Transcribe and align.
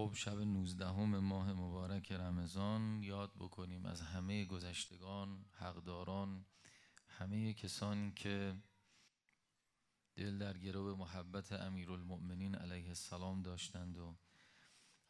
خب 0.00 0.14
شب 0.14 0.38
19 0.38 0.92
ماه 1.04 1.52
مبارک 1.52 2.12
رمضان. 2.12 3.02
یاد 3.02 3.32
بکنیم 3.38 3.86
از 3.86 4.00
همه 4.00 4.44
گذشتگان 4.44 5.44
حقداران 5.52 6.44
همه 7.08 7.54
کسانی 7.54 8.12
که 8.12 8.56
دل 10.16 10.38
در 10.38 10.58
گرو 10.58 10.96
محبت 10.96 11.52
امیرالمؤمنین 11.52 12.54
علیه 12.54 12.88
السلام 12.88 13.42
داشتند 13.42 13.98
و 13.98 14.16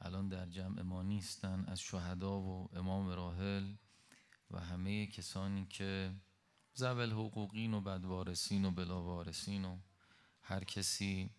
الان 0.01 0.29
در 0.29 0.47
جمع 0.47 0.83
ما 0.83 1.03
نیستند 1.03 1.71
از 1.71 1.81
شهدا 1.81 2.41
و 2.41 2.69
امام 2.73 3.09
راحل 3.09 3.75
و 4.51 4.61
همه 4.61 5.07
کسانی 5.07 5.67
که 5.67 6.15
زبل 6.75 7.13
حقوقین 7.13 7.75
و 7.75 7.81
بدوارسین 7.81 8.65
و 8.65 8.71
بلاوارسین 8.71 9.65
و 9.65 9.79
هر 10.43 10.65
کسی 10.65 11.31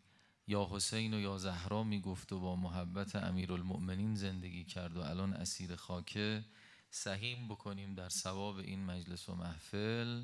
یا 0.51 0.67
حسین 0.71 1.13
و 1.13 1.19
یا 1.19 1.37
زهرا 1.37 1.83
می‌گفت 1.83 2.33
و 2.33 2.39
با 2.39 2.55
محبت 2.55 3.15
امیرالمؤمنین 3.15 4.15
زندگی 4.15 4.63
کرد 4.63 4.97
و 4.97 5.01
الان 5.01 5.33
اسیر 5.33 5.75
خاکه. 5.75 6.45
سهیم 6.89 7.47
بکنیم 7.47 7.95
در 7.95 8.09
ثواب 8.09 8.57
این 8.57 8.85
مجلس 8.85 9.29
و 9.29 9.35
محفل. 9.35 10.23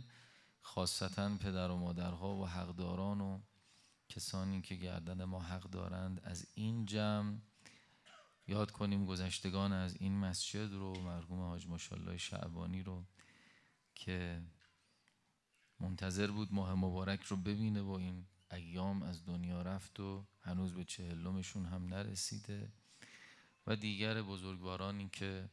خاصتا 0.62 1.38
پدر 1.38 1.72
و 1.72 1.78
مادرها 1.78 2.36
و 2.36 2.48
حقداران 2.48 3.22
و 3.22 3.40
کسانی 4.10 4.62
که 4.62 4.76
گردن 4.76 5.24
ما 5.24 5.42
حق 5.42 5.64
دارند 5.64 6.22
از 6.24 6.48
این 6.56 6.86
جمع. 6.86 7.38
یاد 8.48 8.72
کنیم 8.72 9.06
گذشتگان 9.06 9.74
از 9.74 9.96
این 9.96 10.18
مسجد 10.20 10.74
رو 10.74 11.02
مرحوم 11.02 11.40
حاج 11.40 11.68
ماشالله 11.68 12.18
شعبانی 12.18 12.84
رو 12.84 13.04
که 13.96 14.42
منتظر 15.80 16.32
بود 16.32 16.54
ماه 16.54 16.74
مبارک 16.74 17.24
رو 17.24 17.38
ببینه 17.38 17.82
و 17.82 17.92
این 17.92 18.26
ایام 18.52 19.04
از 19.04 19.26
دنیا 19.26 19.62
رفت 19.62 20.00
و 20.00 20.26
هنوز 20.42 20.74
به 20.74 20.84
چهلمشون 20.84 21.66
هم 21.66 21.86
نرسیده. 21.86 22.72
و 23.68 23.76
دیگر 23.76 24.22
بزرگوارانی 24.22 25.10
که 25.10 25.50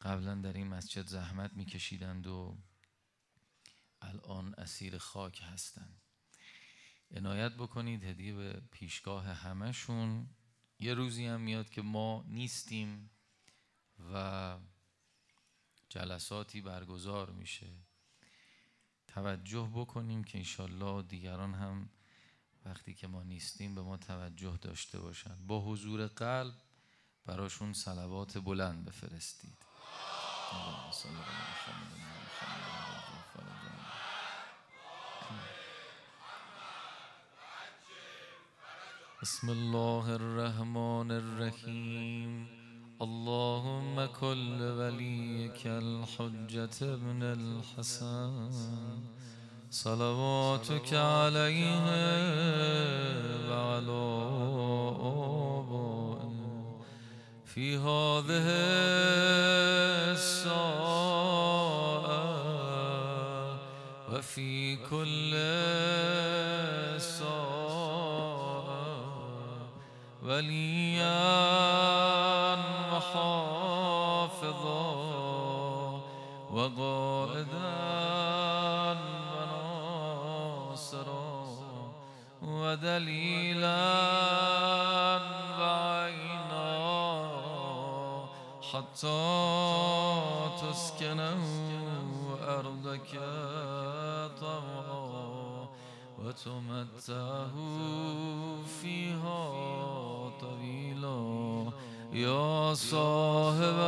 قبلا 0.00 0.34
در 0.34 0.52
این 0.52 0.66
مسجد 0.66 1.06
زحمت 1.06 1.52
میکشیدند 1.52 2.26
و 2.26 2.58
الان 4.02 4.54
اسیر 4.54 4.98
خاک 4.98 5.42
هستند. 5.42 6.00
عنایت 7.10 7.52
بکنید 7.52 8.04
هدیه 8.04 8.34
به 8.34 8.62
پیشگاه 8.70 9.24
همشون 9.26 10.28
یه 10.78 10.94
روزی 10.94 11.26
هم 11.26 11.40
میاد 11.40 11.70
که 11.70 11.82
ما 11.82 12.24
نیستیم 12.28 13.10
و 14.12 14.58
جلساتی 15.88 16.60
برگزار 16.60 17.30
میشه. 17.30 17.72
توجه 19.14 19.70
بکنیم 19.74 20.24
که 20.24 20.38
انشالله 20.38 21.02
دیگران 21.02 21.54
هم 21.54 21.88
وقتی 22.66 22.94
که 22.94 23.06
ما 23.06 23.22
نیستیم 23.22 23.74
به 23.74 23.82
ما 23.82 23.96
توجه 23.96 24.58
داشته 24.62 25.00
باشند 25.00 25.46
با 25.46 25.60
حضور 25.60 26.06
قلب 26.06 26.54
براشون 27.26 27.72
صلوات 27.72 28.38
بلند 28.38 28.84
بفرستید. 28.84 29.58
بسم 39.22 39.48
الله 39.48 40.08
الرحمن 40.08 41.10
الرحیم. 41.10 42.48
اللهم 43.00 43.73
كل 44.06 44.62
وليك 44.62 45.66
الحجة 45.66 46.70
ابن 46.82 47.22
الحسن. 47.22 48.50
صلواتك 49.70 50.94
عليه 50.94 51.84
وعلى 53.50 54.04
آبائه. 55.00 56.34
في 57.44 57.76
هذه 57.76 58.46
الساعة 60.12 60.74
وفي 64.12 64.76
كل 64.76 65.32
ساعة 67.00 68.64
وليا 70.22 71.34
وقائدا 76.78 77.74
وناصرا 80.64 81.34
ودليلا 82.42 83.84
وعينا 85.58 86.70
حتى 88.72 89.22
تسكنه 90.62 91.42
أرضك 92.42 93.12
طوعا 94.40 95.68
وتمتعه 96.18 97.56
فيها 98.80 99.42
طويلا. 100.40 101.20
يا 102.12 102.74
صاحب 102.74 103.78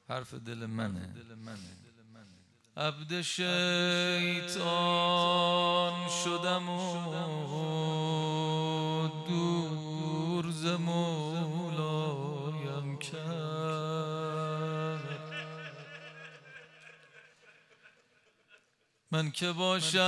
حرف 0.10 0.34
دل 0.34 0.66
منه. 0.66 1.16
عبد 2.78 3.22
شیطان 3.22 3.50
شدم 6.24 6.70
و 6.70 6.85
من 19.16 19.32
که 19.32 19.52
باشم 19.52 20.02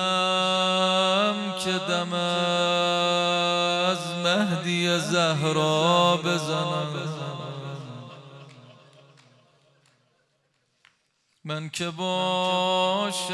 که 1.64 1.72
دم 1.72 2.14
از 2.14 3.98
مهدی 4.24 5.00
زهرا 5.00 6.18
بزنم. 6.18 6.88
من 11.44 11.70
که 11.70 11.90
باشم 11.90 13.34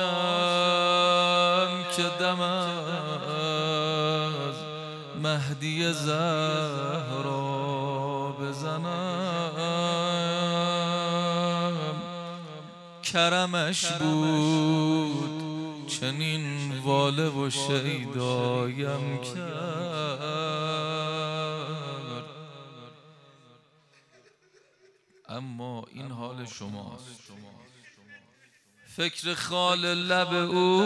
که 1.96 2.04
دم 2.20 2.42
از 2.42 4.56
مهدی 5.22 5.94
زهرا 5.94 7.42
بزنم. 8.42 9.94
کرمش 13.04 13.86
بود. 13.86 15.03
چنین 16.04 16.80
واله 16.80 17.30
و 17.30 17.50
شیدایم 17.50 19.18
کرد. 19.18 20.24
اما 25.30 25.86
این 25.92 26.12
حال 26.12 26.46
شماست. 26.46 27.32
فکر 28.96 29.34
خال 29.34 29.80
لب 29.80 30.34
او 30.34 30.86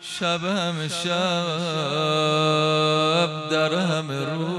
شب 0.00 0.44
همه 0.44 0.88
شب 0.88 1.08
در 3.50 3.74
همه 3.74 4.24
روز 4.24 4.57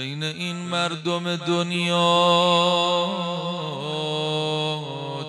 بین 0.00 0.22
این 0.22 0.56
مردم 0.56 1.36
دنیا 1.36 1.96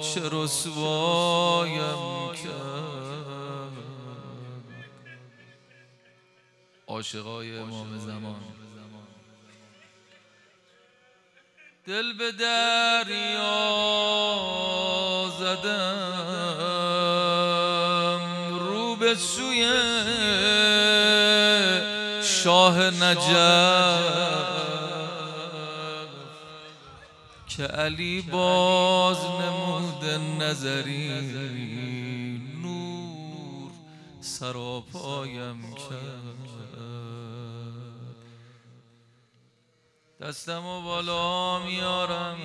چه 0.01 0.21
رسوایم 0.31 2.31
کرد 2.43 3.71
عاشقای 6.87 7.57
امام 7.57 7.97
زمان. 7.97 8.35
دل 11.87 12.13
به 12.13 12.31
دریا 12.31 13.71
زدم 15.39 15.81
رو 18.59 18.95
به 18.95 19.15
سوی 19.15 19.71
شاه 22.23 22.79
نجف. 22.79 24.40
که 27.57 27.63
علی 27.63 28.21
باز 28.21 29.17
نمود 29.17 30.05
نظری. 30.43 31.07
نور 32.63 33.71
سراپایم 34.21 35.73
کرد. 35.73 36.41
دستم 40.21 40.65
و 40.65 40.81
بالا 40.81 41.59
میارم 41.59 42.37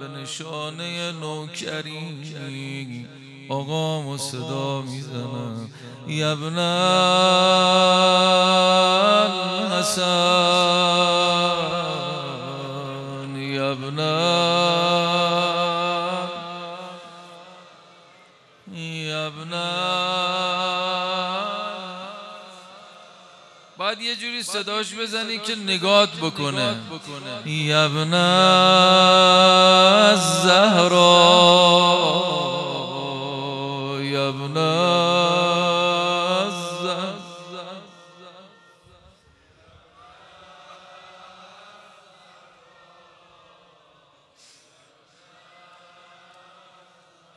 به 0.00 0.08
نشانه 0.08 1.12
نوکری. 1.12 3.06
آقام 3.48 4.06
و 4.06 4.18
صدا 4.18 4.82
می‌زنم. 4.82 5.70
یبن 6.06 6.58
الحسن 9.68 11.17
جوری 24.38 24.62
صداش 24.62 24.94
بزنی 24.94 25.38
که 25.38 25.56
نگات 25.56 26.16
بکنه. 26.16 26.76
یبن 27.46 28.14
الزهرا. 30.14 30.78
یبن 34.02 34.56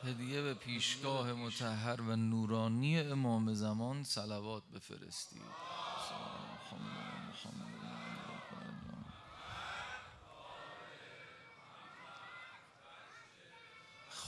هدیه 0.04 0.42
به 0.42 0.54
پیشگاه 0.54 1.32
متحر 1.32 2.00
و 2.00 2.16
نورانی 2.16 3.00
امام 3.00 3.54
زمان 3.54 4.04
صلوات 4.04 4.62
بفرستید. 4.74 5.71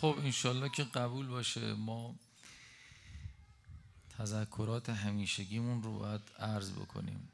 خب 0.04 0.18
انشالله 0.18 0.68
که 0.68 0.84
قبول 0.84 1.26
باشه. 1.26 1.74
ما 1.74 2.14
تذکرات 4.18 4.90
همیشگیمون 4.90 5.82
رو 5.82 5.98
باید 5.98 6.20
عرض 6.38 6.72
بکنیم 6.72 7.28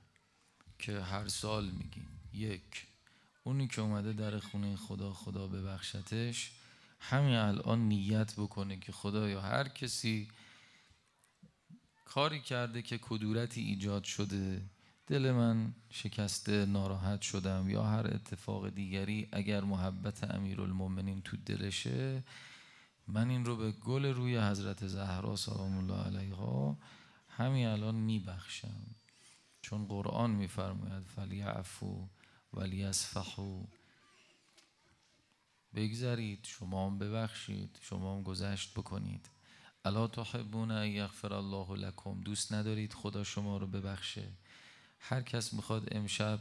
که 0.78 1.00
هر 1.00 1.28
سال 1.28 1.64
میگیم. 1.64 2.06
یک 2.34 2.86
اونی 3.44 3.68
که 3.68 3.80
اومده 3.80 4.12
در 4.12 4.38
خونه 4.38 4.76
خدا 4.76 5.12
خدا 5.12 5.46
ببخشتش 5.46 6.50
همین 7.00 7.34
الان 7.34 7.88
نیت 7.88 8.34
بکنه 8.36 8.76
که 8.76 8.92
خدا 8.92 9.28
یا 9.28 9.40
هر 9.40 9.68
کسی 9.68 10.28
کاری 12.04 12.40
کرده 12.40 12.82
که 12.82 12.98
کدورتی 12.98 13.60
ایجاد 13.60 14.04
شده. 14.04 14.62
دل 15.06 15.30
من 15.30 15.74
شکسته 15.90 16.66
ناراحت 16.66 17.22
شدم 17.22 17.70
یا 17.70 17.84
هر 17.84 18.06
اتفاق 18.06 18.68
دیگری 18.68 19.28
اگر 19.32 19.60
محبت 19.60 20.30
امیرالمومنین 20.30 21.22
تو 21.22 21.36
دلشه 21.36 22.22
من 23.12 23.30
این 23.30 23.44
رو 23.44 23.56
به 23.56 23.72
گل 23.72 24.04
روی 24.06 24.38
حضرت 24.38 24.86
زهرا 24.86 25.36
سلام 25.36 25.78
الله 25.78 26.04
علیها 26.04 26.78
همین 27.28 27.66
الان 27.66 27.94
میبخشم. 27.94 28.86
چون 29.62 29.86
قرآن 29.86 30.30
میفرماید 30.30 31.02
فلیعفو 31.02 32.08
ولیصفحو. 32.54 33.64
بگذرید 35.74 36.44
شما 36.44 36.86
هم 36.86 36.98
ببخشید 36.98 37.78
شما 37.80 38.16
هم 38.16 38.22
گذشت 38.22 38.74
بکنید. 38.74 39.30
الا 39.84 40.06
تحبون 40.06 40.70
ان 40.70 40.86
یغفر 40.86 41.34
الله 41.34 41.72
لکم. 41.76 42.20
دوست 42.20 42.52
ندارید 42.52 42.92
خدا 42.92 43.24
شما 43.24 43.58
رو 43.58 43.66
ببخشه. 43.66 44.28
هر 44.98 45.22
کس 45.22 45.52
می‌خواد 45.52 45.88
امشب 45.96 46.40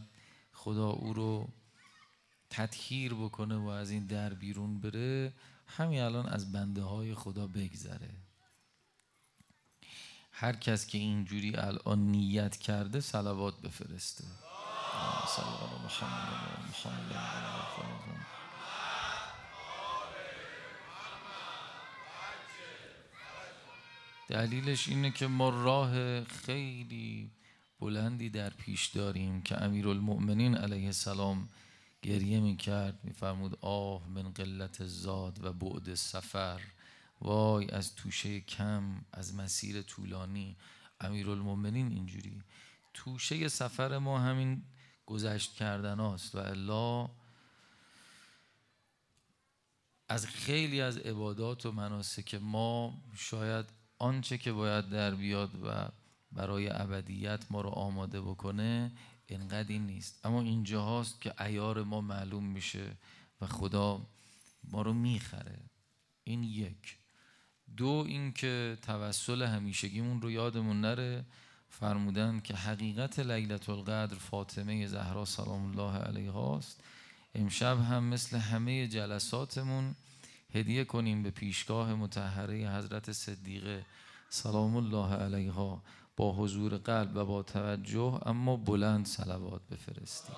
خدا 0.54 0.90
او 0.90 1.14
رو 1.14 1.50
تطهیر 2.50 3.14
بکنه 3.14 3.56
و 3.56 3.68
از 3.68 3.92
این 3.92 4.06
در 4.06 4.34
بیرون 4.34 4.82
بره 4.82 5.34
همین 5.70 6.02
الان 6.02 6.26
از 6.26 6.52
بنده 6.52 6.82
های 6.82 7.16
خدا 7.16 7.48
بگذره. 7.48 8.10
هر 10.32 10.56
کس 10.56 10.88
که 10.88 10.98
اینجوری 10.98 11.56
الان 11.56 12.00
نیت 12.00 12.58
کرده 12.58 13.02
صلوات 13.02 13.62
بفرسته. 13.62 14.24
دلیلش 24.28 24.88
اینه 24.88 25.12
که 25.12 25.28
ما 25.28 25.50
راه 25.50 26.24
خیلی 26.24 27.32
بلندی 27.80 28.30
در 28.30 28.50
پیش 28.50 28.88
داریم 28.88 29.42
که 29.42 29.64
امیرالمؤمنین 29.64 30.56
علیه 30.56 30.86
السلام 30.86 31.50
گریه 32.02 32.40
می 32.40 32.58
کرد 32.58 33.00
می 33.04 33.14
آه 33.62 34.08
من 34.08 34.32
قلت 34.32 34.86
زاد 34.86 35.44
و 35.44 35.54
بعد 35.54 35.94
سفر 35.94 36.62
وای 37.22 37.72
از 37.72 37.96
توشه 37.96 38.40
کم 38.40 39.06
از 39.12 39.36
مسیر 39.36 39.82
طولانی. 39.82 40.58
امیرالمؤمنین 41.02 41.92
اینجوری. 41.92 42.44
توشه 42.94 43.48
سفر 43.48 43.98
ما 43.98 44.20
همین 44.20 44.64
گذشت 45.06 45.54
کردن 45.54 46.00
است 46.00 46.36
و 46.36 46.38
الا 46.38 47.10
از 50.10 50.26
خیلی 50.26 50.82
از 50.82 50.98
عبادات 50.98 51.66
و 51.66 51.72
مناسک 51.72 52.36
ما 52.36 53.02
شاید 53.16 53.66
آنچه 53.98 54.38
که 54.38 54.52
باید 54.52 54.90
در 54.90 55.16
بیاد 55.16 55.52
و 55.64 55.90
برای 56.32 56.70
ابدیت 56.70 57.46
ما 57.50 57.62
رو 57.62 57.70
آماده 57.70 58.22
بکنه 58.22 58.92
اینقدر 59.34 59.78
نیست. 59.78 60.26
اما 60.26 60.42
اینجا 60.42 60.82
هاست 60.82 61.22
که 61.22 61.42
ایار 61.42 61.84
ما 61.84 62.02
معلوم 62.02 62.44
میشه 62.44 62.98
و 63.42 63.46
خدا 63.46 64.02
ما 64.64 64.82
رو 64.82 64.94
می‌خره. 64.94 65.60
این 66.24 66.44
یک. 66.44 66.98
دو 67.78 68.06
اینکه 68.08 68.78
توسل 68.82 69.42
همیشگیمون 69.42 70.22
رو 70.22 70.32
یادمون 70.32 70.82
نره. 70.82 71.26
فرمودن 71.70 72.40
که 72.40 72.56
حقیقت 72.56 73.20
لیلت 73.20 73.70
القدر 73.70 74.16
فاطمه 74.16 74.88
زهرا 74.88 75.26
سلام 75.26 75.66
الله 75.66 75.98
علیها 75.98 76.58
است 76.58 76.84
امشب 77.36 77.80
هم 77.82 78.04
مثل 78.04 78.38
همه 78.38 78.88
جلساتمون 78.88 79.96
هدیه 80.54 80.84
کنیم 80.84 81.24
به 81.24 81.32
پیشگاه 81.32 81.94
متحره 81.94 82.78
حضرت 82.78 83.12
صدیقه. 83.12 83.86
سلام 84.30 84.76
الله 84.76 85.14
علیها. 85.14 85.84
با 86.20 86.34
حضور 86.34 86.78
قلب 86.78 87.16
و 87.16 87.26
با 87.26 87.44
توجه 87.44 88.20
اما 88.26 88.56
بلند 88.56 89.06
صلوات 89.06 89.62
بفرستید 89.72 90.36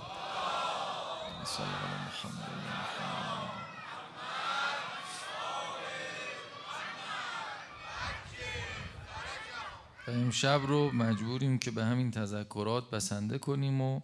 و 10.07 10.11
امشب 10.11 10.61
رو 10.67 10.91
مجبوریم 10.91 11.59
که 11.59 11.71
به 11.71 11.85
همین 11.85 12.11
تذکرات 12.11 12.89
بسنده 12.89 13.37
کنیم 13.37 13.81
و 13.81 14.01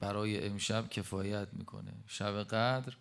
برای 0.00 0.46
امشب 0.46 0.88
کفایت 0.88 1.48
می‌کنه. 1.52 1.92
شب 2.06 2.42
قدر 2.42 2.96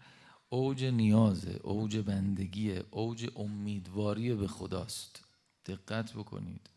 اوج 0.49 0.83
نیازه 0.83 1.59
اوج 1.63 1.97
بندگیه 1.97 2.83
اوج 2.91 3.29
امیدواری 3.35 4.33
به 4.33 4.47
خداست. 4.47 5.26
دقت 5.67 6.13
بکنید. 6.13 6.69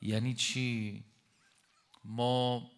یعنی 0.00 0.34
چی؟ 0.34 1.04
ما 2.04 2.70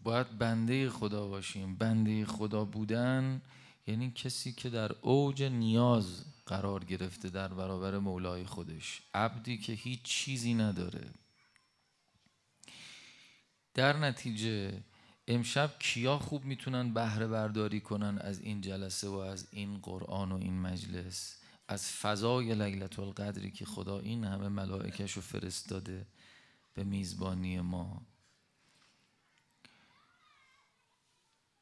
باید 0.00 0.38
بنده 0.38 0.90
خدا 0.90 1.28
باشیم. 1.28 1.76
بنده 1.76 2.26
خدا 2.26 2.64
بودن 2.64 3.42
یعنی 3.86 4.10
کسی 4.10 4.52
که 4.52 4.70
در 4.70 4.92
اوج 4.92 5.42
نیاز 5.42 6.24
قرار 6.46 6.84
گرفته 6.84 7.30
در 7.30 7.48
برابر 7.48 7.98
مولای 7.98 8.46
خودش. 8.46 9.02
عبدی 9.14 9.58
که 9.58 9.72
هیچ 9.72 10.02
چیزی 10.02 10.54
نداره. 10.54 11.10
در 13.74 13.96
نتیجه 13.96 14.82
امشب 15.28 15.78
کیا 15.78 16.18
خوب 16.18 16.44
می‌تونن 16.44 16.94
بهره 16.94 17.26
برداری 17.26 17.80
کنن 17.80 18.18
از 18.18 18.40
این 18.40 18.60
جلسه 18.60 19.08
و 19.08 19.14
از 19.14 19.48
این 19.50 19.78
قرآن 19.78 20.32
و 20.32 20.36
این 20.36 20.60
مجلس؟ 20.60 21.41
از 21.72 21.92
فضای 21.92 22.54
لیلت 22.54 22.98
القدری 22.98 23.50
که 23.50 23.64
خدا 23.64 23.98
این 23.98 24.24
همه 24.24 24.48
ملائکش 24.48 25.12
رو 25.12 25.22
فرستاده 25.22 26.06
به 26.74 26.84
میزبانی 26.84 27.60
ما. 27.60 28.02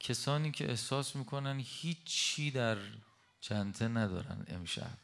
کسانی 0.00 0.50
که 0.50 0.70
احساس 0.70 1.16
می‌کنن 1.16 1.60
هیچی 1.64 2.50
در 2.50 2.76
چنته 3.40 3.88
ندارن 3.88 4.46
امشب. 4.48 4.98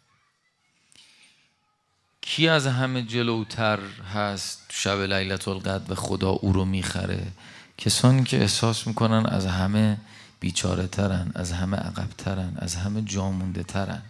کی 2.20 2.48
از 2.48 2.66
همه 2.66 3.02
جلوتر 3.02 3.80
هست 4.14 4.66
شب 4.72 4.98
لیلت 4.98 5.48
القدر 5.48 5.92
و 5.92 5.94
خدا 5.94 6.30
او 6.30 6.52
رو 6.52 6.64
می‌خره؟ 6.64 7.32
کسانی 7.78 8.24
که 8.24 8.40
احساس 8.40 8.86
می‌کنن 8.86 9.26
از 9.26 9.46
همه 9.46 9.98
بیچاره 10.40 10.86
ترن 10.86 11.32
از 11.34 11.52
همه 11.52 11.76
عقب 11.76 12.08
ترن 12.08 12.56
از 12.56 12.76
همه 12.76 13.02
جامونده 13.02 13.62
ترن 13.62 14.02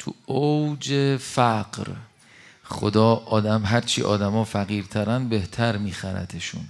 تو 0.00 0.14
اوج 0.26 1.16
فقر. 1.16 1.86
خدا 2.64 3.14
آدم 3.14 3.64
هرچی 3.64 4.02
آدما 4.02 4.44
فقیرترن 4.44 5.28
بهتر 5.28 5.76
میخرتشون 5.76 6.64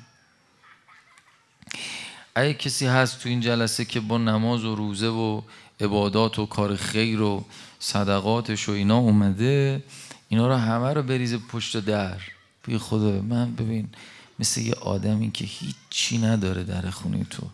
اگه 2.34 2.54
کسی 2.54 2.86
هست 2.86 3.20
تو 3.22 3.28
این 3.28 3.40
جلسه 3.40 3.84
که 3.84 4.00
با 4.00 4.18
نماز 4.18 4.64
و 4.64 4.74
روزه 4.74 5.08
و 5.08 5.42
عبادات 5.80 6.38
و 6.38 6.46
کار 6.46 6.76
خیر 6.76 7.20
و 7.20 7.44
صدقاتش 7.78 8.68
و 8.68 8.72
اینا 8.72 8.98
اومده 8.98 9.82
اینا 10.28 10.48
رو 10.48 10.54
همه 10.54 10.92
رو 10.92 11.02
بریزه 11.02 11.38
پشت 11.38 11.76
در. 11.76 12.20
بی 12.66 12.78
خدا 12.78 13.22
من 13.22 13.54
ببین 13.54 13.88
مثل 14.38 14.60
یه 14.60 14.74
آدمی 14.74 15.30
که 15.30 15.44
هیچی 15.44 16.18
نداره 16.18 16.64
در 16.64 16.90
خونه 16.90 17.24
تو. 17.24 17.46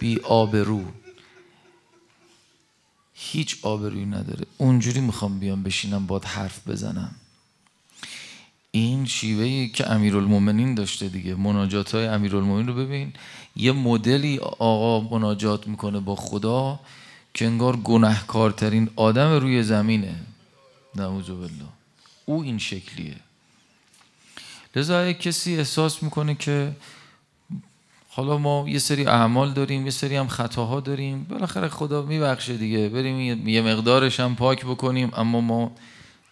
بی 0.00 0.20
آبرو 0.20 0.84
هیچ 3.14 3.58
آبروی 3.62 4.06
نداره. 4.06 4.46
اونجوری 4.58 5.00
می‌خوام 5.00 5.38
بیام 5.38 5.62
بشینم 5.62 6.06
باد 6.06 6.24
حرف 6.24 6.68
بزنم. 6.68 7.14
این 8.70 9.06
شیوهی 9.06 9.68
که 9.68 9.90
امیرالمومنین 9.90 10.74
داشته 10.74 11.08
دیگه. 11.08 11.34
مناجات 11.34 11.94
های 11.94 12.06
امیرالمومنین 12.06 12.66
رو 12.66 12.74
ببین. 12.74 13.12
یه 13.56 13.72
مدلی 13.72 14.38
آقا 14.38 15.00
مناجات 15.18 15.66
می‌کنه 15.66 16.00
با 16.00 16.16
خدا 16.16 16.80
که 17.34 17.46
انگار 17.46 17.76
گناهکارترین 17.76 18.90
آدم 18.96 19.32
روی 19.32 19.62
زمینه. 19.62 20.14
نعوذ 20.96 21.26
بالله. 21.30 21.68
او 22.24 22.42
این 22.42 22.58
شکلیه. 22.58 23.16
لذا 24.76 25.12
کسی 25.12 25.56
احساس 25.56 26.02
می‌کنه 26.02 26.34
که 26.34 26.72
حالا 28.16 28.38
ما 28.38 28.64
یه 28.68 28.78
سری 28.78 29.06
اعمال 29.06 29.52
داریم 29.52 29.84
یه 29.84 29.90
سری 29.90 30.16
هم 30.16 30.28
خطاها 30.28 30.80
داریم. 30.80 31.24
بالاخره 31.24 31.68
خدا 31.68 32.02
میبخشه 32.02 32.56
دیگه. 32.56 32.88
بریم 32.88 33.48
یه 33.48 33.62
مقدارش 33.62 34.20
هم 34.20 34.36
پاک 34.36 34.64
بکنیم. 34.64 35.10
اما 35.16 35.40
ما 35.40 35.72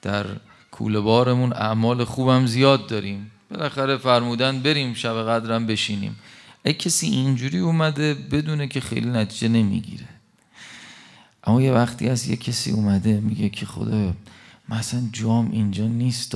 در 0.03 0.27
کوله 0.71 1.01
بارمون 1.01 1.53
اعمال 1.53 2.05
خوبم 2.05 2.47
زیاد 2.47 2.87
داریم. 2.87 3.31
بالاخره 3.51 3.97
فرمودن 3.97 4.61
بریم 4.61 4.95
شب 4.95 5.23
قدرم 5.29 5.67
بشینیم. 5.67 6.17
ای 6.65 6.73
کسی 6.73 7.07
اینجوری 7.07 7.59
اومده 7.59 8.15
بدونه 8.15 8.69
که 8.69 8.81
خیلی 8.81 9.09
نتیجه 9.09 9.49
نمی‌گیره. 9.49 10.09
اما 11.45 11.63
یه 11.63 11.73
وقتی 11.73 12.09
از 12.09 12.29
یه 12.29 12.37
کسی 12.37 12.71
اومده 12.71 13.21
میگه 13.21 13.49
که 13.49 13.67
خدا 13.67 14.13
مثلا 14.69 15.01
جام 15.13 15.51
اینجا 15.51 15.87
نیست 15.87 16.35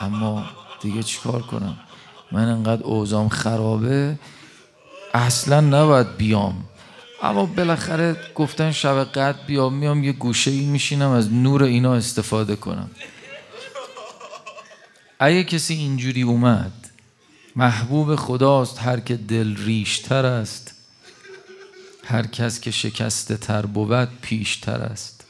اما 0.00 0.44
دیگه 0.82 1.02
چیکار 1.02 1.42
کنم؟ 1.42 1.76
من 2.32 2.48
انقدر 2.48 2.82
اوزام 2.82 3.28
خرابه 3.28 4.18
اصلا 5.14 5.60
نباید 5.60 6.16
بیام. 6.16 6.64
اما 7.22 7.46
بالاخره 7.46 8.16
گفتن 8.34 8.72
شب 8.72 9.04
قد 9.04 9.46
بیام 9.46 9.74
میام 9.74 10.04
یه 10.04 10.12
گوشه 10.12 10.50
ای 10.50 10.66
میشینم 10.66 11.10
از 11.10 11.32
نور 11.32 11.62
اینا 11.62 11.94
استفاده 11.94 12.56
کنم. 12.56 12.90
اگه 15.18 15.44
کسی 15.44 15.74
اینجوری 15.74 16.22
اومد 16.22 16.72
محبوب 17.56 18.16
خداست 18.16 18.78
هر 18.78 19.00
که 19.00 19.16
دل 19.16 19.56
ریشتر 19.56 20.26
است 20.26 20.74
هر 22.04 22.26
کس 22.26 22.60
که 22.60 22.70
شکسته 22.70 23.36
تر 23.36 23.66
بود 23.66 24.08
پیشتر 24.20 24.80
است. 24.80 25.24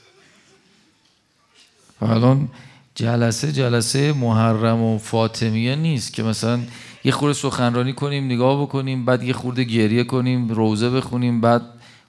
و 2.00 2.05
الان 2.05 2.49
جلسه 2.97 3.53
جلسه 3.53 4.12
محرم 4.12 4.83
و 4.83 4.99
فاطمیه 4.99 5.76
نیست 5.76 6.12
که 6.12 6.23
مثلا 6.23 6.61
یه 7.05 7.12
خورده 7.12 7.35
سخنرانی 7.35 7.93
کنیم 7.93 8.25
نگاه 8.25 8.62
بکنیم 8.62 9.05
بعد 9.05 9.23
یه 9.23 9.33
خورده 9.33 9.65
گریه 9.65 10.05
کنیم 10.05 10.49
روزه 10.49 10.91
بخونیم 10.91 11.41
بعد 11.41 11.62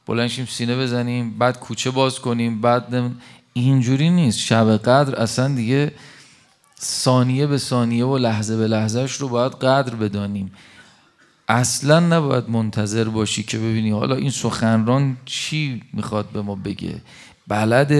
بلنشیم 0.05 0.45
سینه 0.45 0.77
بزنیم 0.77 1.37
بعد 1.37 1.59
کوچه 1.59 1.91
باز 1.91 2.19
کنیم 2.19 2.61
بعد 2.61 3.11
اینجوری 3.53 4.09
نیست. 4.09 4.39
شب 4.39 4.77
قدر 4.77 5.15
اصلا 5.15 5.55
دیگه 5.55 5.91
ثانیه 6.81 7.47
به 7.47 7.57
ثانیه 7.57 8.05
و 8.05 8.17
لحظه 8.17 8.57
به 8.57 8.67
لحظهش 8.67 9.11
رو 9.11 9.27
باید 9.27 9.51
قدر 9.51 9.95
بدانیم. 9.95 10.51
اصلا 11.47 11.99
نباید 11.99 12.49
منتظر 12.49 13.03
باشی 13.03 13.43
که 13.43 13.57
ببینی 13.57 13.89
حالا 13.89 14.15
این 14.15 14.29
سخنران 14.29 15.17
چی 15.25 15.81
می‌خواد 15.93 16.25
به 16.33 16.41
ما 16.41 16.55
بگه. 16.55 17.01
بلد 17.47 17.91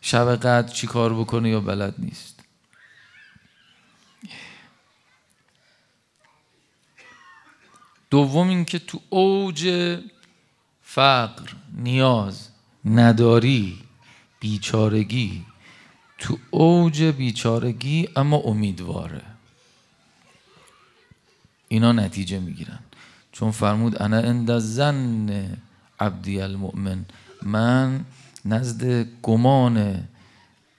شب 0.00 0.36
قدر 0.36 0.72
چی 0.72 0.86
کار 0.86 1.14
بکنه 1.14 1.48
یا 1.48 1.60
بلد 1.60 1.94
نیست. 1.98 2.40
دوم 8.10 8.48
اینکه 8.48 8.78
تو 8.78 9.00
اوج 9.08 9.98
فقر 10.82 11.52
نیاز 11.74 12.48
نداری 12.84 13.78
بیچارگی 14.40 15.44
تو 16.18 16.38
اوج 16.50 17.02
بیچارگی 17.02 18.08
اما 18.16 18.36
امیدواره. 18.36 19.22
اینا 21.68 21.92
نتیجه 21.92 22.38
می‌گیرن. 22.38 22.78
چون 23.32 23.50
فرمود 23.50 24.02
انا 24.02 24.18
عند 24.18 24.58
زن 24.58 25.58
عبدی 26.00 26.40
المؤمن. 26.40 27.04
من 27.42 28.04
نزد 28.44 29.06
گمان 29.22 30.04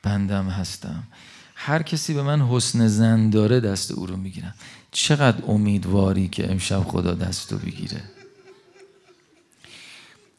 بندم 0.03 0.49
هستم. 0.49 1.03
هر 1.55 1.83
کسی 1.83 2.13
به 2.13 2.23
من 2.23 2.41
حسن 2.41 2.87
زن 2.87 3.29
داره 3.29 3.59
دست 3.59 3.91
او 3.91 4.05
رو 4.05 4.17
می‌گیرم. 4.17 4.55
چقدر 4.91 5.43
امیدواری 5.47 6.27
که 6.27 6.51
امشب 6.51 6.83
خدا 6.83 7.13
دست 7.13 7.51
رو 7.51 7.57
بگیره. 7.57 8.03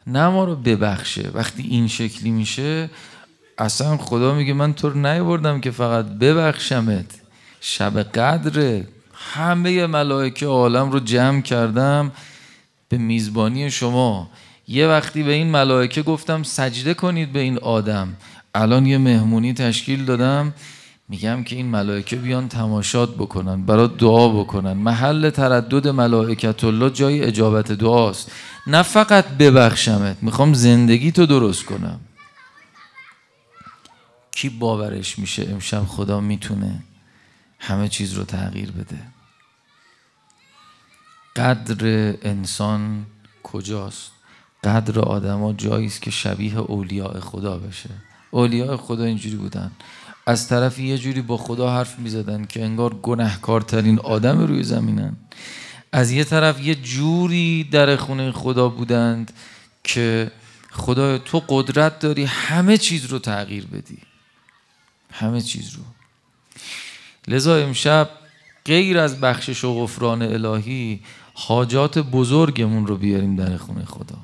نه 0.06 0.28
ما 0.28 0.44
رو 0.44 0.56
ببخشه. 0.56 1.30
وقتی 1.34 1.62
این 1.62 1.88
شکلی 1.88 2.30
میشه 2.30 2.90
اصلا 3.58 3.96
خدا 3.96 4.34
میگه 4.34 4.52
من 4.52 4.74
تو 4.74 4.88
رو 4.88 4.98
نیاوردم 4.98 5.60
که 5.60 5.70
فقط 5.70 6.06
ببخشمت. 6.06 7.06
شب 7.60 8.02
قدر 8.02 8.82
همه 9.14 9.86
ملائکه 9.86 10.46
عالم 10.46 10.90
رو 10.90 11.00
جمع 11.00 11.40
کردم 11.40 12.12
به 12.88 12.98
میزبانی 12.98 13.70
شما. 13.70 14.30
یه 14.72 14.86
وقتی 14.86 15.22
به 15.22 15.32
این 15.32 15.50
ملائکه 15.50 16.02
گفتم 16.02 16.42
سجده 16.42 16.94
کنید 16.94 17.32
به 17.32 17.40
این 17.40 17.58
آدم. 17.58 18.16
الان 18.54 18.86
یه 18.86 18.98
مهمونی 18.98 19.54
تشکیل 19.54 20.04
دادم. 20.04 20.54
میگم 21.08 21.44
که 21.44 21.56
این 21.56 21.66
ملائکه 21.66 22.16
بیان 22.16 22.48
تماشات 22.48 23.14
بکنن 23.14 23.66
برای 23.66 23.88
دعا 23.98 24.28
بکنن. 24.28 24.72
محل 24.72 25.30
تردد 25.30 25.88
ملائکت 25.88 26.64
الله 26.64 26.90
جای 26.90 27.22
اجابت 27.22 27.72
دعاست. 27.72 28.32
نه 28.66 28.82
فقط 28.82 29.28
ببخشمت 29.28 30.16
می‌خوام 30.22 30.54
زندگی 30.54 31.12
تو 31.12 31.26
درست 31.26 31.64
کنم. 31.64 32.00
کی 34.30 34.48
باورش 34.48 35.18
میشه 35.18 35.48
امشب 35.50 35.84
خدا 35.84 36.20
می‌تونه 36.20 36.82
همه 37.58 37.88
چیز 37.88 38.12
رو 38.12 38.24
تغییر 38.24 38.70
بده؟ 38.70 38.98
قدر 41.36 42.14
انسان 42.22 43.06
کجاست؟ 43.42 44.21
قدر 44.64 45.00
آدما 45.00 45.52
جایی 45.52 45.86
است 45.86 46.02
که 46.02 46.10
شبیه 46.10 46.58
اولیاء 46.58 47.20
خدا 47.20 47.58
بشه. 47.58 47.90
اولیاء 48.30 48.76
خدا 48.76 49.04
اینجوری 49.04 49.36
بودن. 49.36 49.70
از 50.26 50.48
طرف 50.48 50.78
یه 50.78 50.98
جوری 50.98 51.22
با 51.22 51.36
خدا 51.36 51.70
حرف 51.70 51.98
می‌زدن 51.98 52.44
که 52.44 52.64
انگار 52.64 52.94
گنهکارترین 52.94 53.98
آدم 53.98 54.38
روی 54.38 54.62
زمینن. 54.62 55.16
از 55.92 56.10
یه 56.10 56.24
طرف 56.24 56.60
یه 56.60 56.74
جوری 56.74 57.64
در 57.64 57.96
خونه 57.96 58.32
خدا 58.32 58.68
بودند 58.68 59.32
که 59.84 60.30
خدا 60.70 61.18
تو 61.18 61.42
قدرت 61.48 61.98
داری 61.98 62.24
همه 62.24 62.76
چیز 62.76 63.04
رو 63.04 63.18
تغییر 63.18 63.66
بدی. 63.66 63.98
همه 65.12 65.40
چیز 65.40 65.74
رو. 65.74 65.82
لذا 67.28 67.56
امشب 67.56 68.10
غیر 68.64 68.98
از 68.98 69.20
بخشش 69.20 69.64
و 69.64 69.74
غفران 69.74 70.22
الهی 70.22 71.00
حاجات 71.34 71.98
بزرگمون 71.98 72.86
رو 72.86 72.96
بیاریم 72.96 73.36
در 73.36 73.56
خونه 73.56 73.84
خدا. 73.84 74.18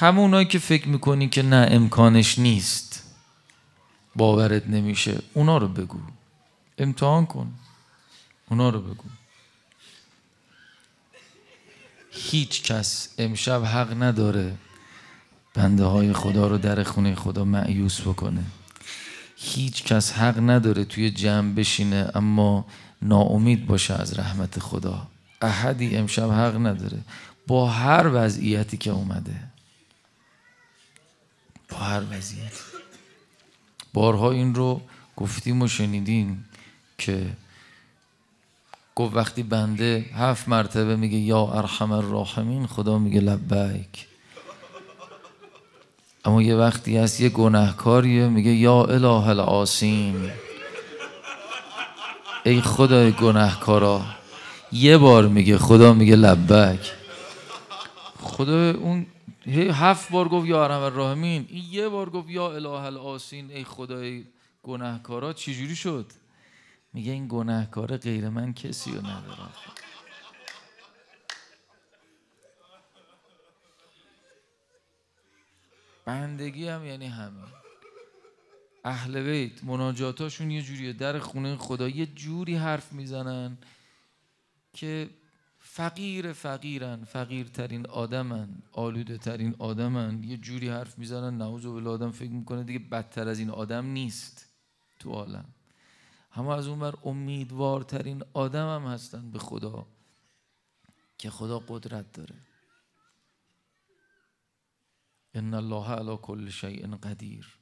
همونایی 0.00 0.46
که 0.46 0.58
فکر 0.58 0.88
می‌کنی 0.88 1.28
که 1.28 1.42
نه 1.42 1.68
امکانش 1.70 2.38
نیست. 2.38 3.02
باورت 4.16 4.66
نمیشه. 4.66 5.18
اونا 5.34 5.58
رو 5.58 5.68
بگو. 5.68 5.98
امتحان 6.78 7.26
کن. 7.26 7.52
اونا 8.50 8.70
رو 8.70 8.80
بگو. 8.80 9.04
هیچ 12.10 12.62
کس 12.62 13.08
امشب 13.18 13.62
حق 13.64 14.02
نداره 14.02 14.54
بنده 15.54 15.84
های 15.84 16.12
خدا 16.12 16.46
رو 16.46 16.58
در 16.58 16.82
خونه 16.82 17.14
خدا 17.14 17.44
معیوس 17.44 18.00
بکنه. 18.00 18.44
هیچ 19.36 19.84
کس 19.84 20.12
حق 20.12 20.50
نداره 20.50 20.84
توی 20.84 21.10
جمع 21.10 21.54
بشینه 21.54 22.10
اما 22.14 22.66
ناامید 23.02 23.66
باشه 23.66 23.94
از 23.94 24.18
رحمت 24.18 24.58
خدا. 24.58 25.06
احدی 25.42 25.96
امشب 25.96 26.30
حق 26.30 26.56
نداره. 26.66 26.98
با 27.46 27.70
هر 27.70 28.10
وضعیتی 28.12 28.76
که 28.76 28.90
اومده. 28.90 29.45
با 31.68 31.76
هر 31.76 32.02
وضعیتی 32.10 32.62
بارها 33.94 34.30
این 34.30 34.54
رو 34.54 34.80
گفتیم 35.16 35.62
و 35.62 35.68
شنیدیم 35.68 36.48
که 36.98 37.26
گفت 38.94 39.16
وقتی 39.16 39.42
بنده 39.42 40.04
هفت 40.14 40.48
مرتبه 40.48 40.96
میگه 40.96 41.18
یا 41.18 41.46
ارحم 41.52 41.92
الراحمین 41.92 42.66
خدا 42.66 42.98
میگه 42.98 43.20
لبیک. 43.20 44.06
اما 46.24 46.42
یه 46.42 46.54
وقتی 46.56 46.96
هست 46.96 47.20
یه 47.20 47.28
گناهکاریه 47.28 48.28
میگه 48.28 48.50
یا 48.50 48.84
اله 48.84 49.28
العاصین. 49.28 50.30
ای 52.44 52.60
خدای 52.60 53.12
گناهکارا 53.12 54.02
یه 54.72 54.98
بار 54.98 55.28
میگه 55.28 55.58
خدا 55.58 55.92
میگه 55.92 56.16
لبک 56.16 56.92
خدا 58.20 58.70
اون 58.70 59.06
هفت 59.46 60.12
بار 60.12 60.28
گفت 60.28 60.46
یا 60.46 60.64
ارحم 60.64 60.80
الراحمین 60.82 61.46
این 61.48 61.64
یه 61.70 61.88
بار 61.88 62.10
گفت 62.10 62.30
یا 62.30 62.52
اله 62.52 62.68
العاصین 62.68 63.50
ای 63.50 63.64
خدای 63.64 64.24
گناهکارا 64.62 65.32
چجوری 65.32 65.76
شد؟ 65.76 66.12
میگه 66.92 67.12
این 67.12 67.26
گناهکار 67.28 67.96
غیر 67.96 68.28
من 68.28 68.54
کسی 68.54 68.90
رو 68.90 68.98
نداره 68.98 69.48
بندگی 76.04 76.68
هم 76.68 76.84
یعنی 76.84 77.06
همین 77.06 77.44
اهل 78.84 79.22
بیت 79.22 79.64
مناجاتاشون 79.64 80.50
یه 80.50 80.62
جوریه. 80.62 80.92
در 80.92 81.18
خونه 81.18 81.56
خدا 81.56 81.88
یه 81.88 82.06
جوری 82.06 82.56
حرف 82.56 82.92
می‌زنن 82.92 83.58
که 84.72 85.10
فقیر 85.76 86.32
فقیرن 86.32 87.04
فقیرترین 87.04 87.86
آدمن 87.86 88.62
آلوده 88.72 89.18
ترین 89.18 89.56
آدمن. 89.58 90.22
یه 90.22 90.36
جوری 90.36 90.68
حرف 90.68 90.98
می‌زنن 90.98 91.38
نعوذ 91.38 91.66
بالله 91.66 91.90
آدم 91.90 92.10
فکر 92.10 92.30
می‌کنه 92.30 92.64
دیگه 92.64 92.78
بدتر 92.78 93.28
از 93.28 93.38
این 93.38 93.50
آدم 93.50 93.86
نیست 93.86 94.46
تو 94.98 95.10
عالم. 95.10 95.44
همه 96.30 96.48
از 96.48 96.66
اون 96.66 96.78
بر 96.78 96.94
امیدوارترین 97.04 98.22
آدم 98.32 98.66
هم 98.74 98.92
هستن 98.92 99.30
به 99.30 99.38
خدا 99.38 99.86
که 101.18 101.30
خدا 101.30 101.58
قدرت 101.58 102.12
داره. 102.12 102.34
ان 105.34 105.54
الله 105.54 105.90
علی 105.90 106.16
کل 106.22 106.48
شیء 106.48 106.86
قدیر. 106.86 107.58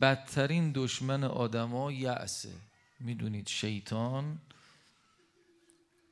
بدترین 0.00 0.72
دشمن 0.74 1.24
آدما 1.24 1.92
یعسه 1.92 2.52
می‌دونید 3.00 3.48
شیطان 3.48 4.38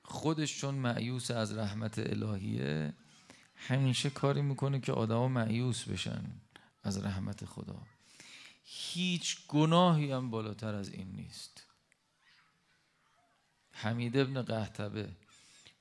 خودش 0.04 0.58
چون 0.58 0.74
معیوس 0.74 1.30
از 1.30 1.58
رحمت 1.58 1.98
الهیه 1.98 2.92
همیشه 3.54 4.10
کاری 4.10 4.42
می‌کنه 4.42 4.80
که 4.80 4.92
آدما 4.92 5.28
معیوس 5.28 5.84
بشن 5.88 6.24
از 6.82 7.04
رحمت 7.04 7.44
خدا. 7.44 7.82
هیچ 8.64 9.46
گناهی 9.48 10.12
هم 10.12 10.30
بالاتر 10.30 10.74
از 10.74 10.88
این 10.88 11.12
نیست. 11.12 11.66
حمید 13.70 14.16
ابن 14.16 14.42
قهتبه 14.42 15.08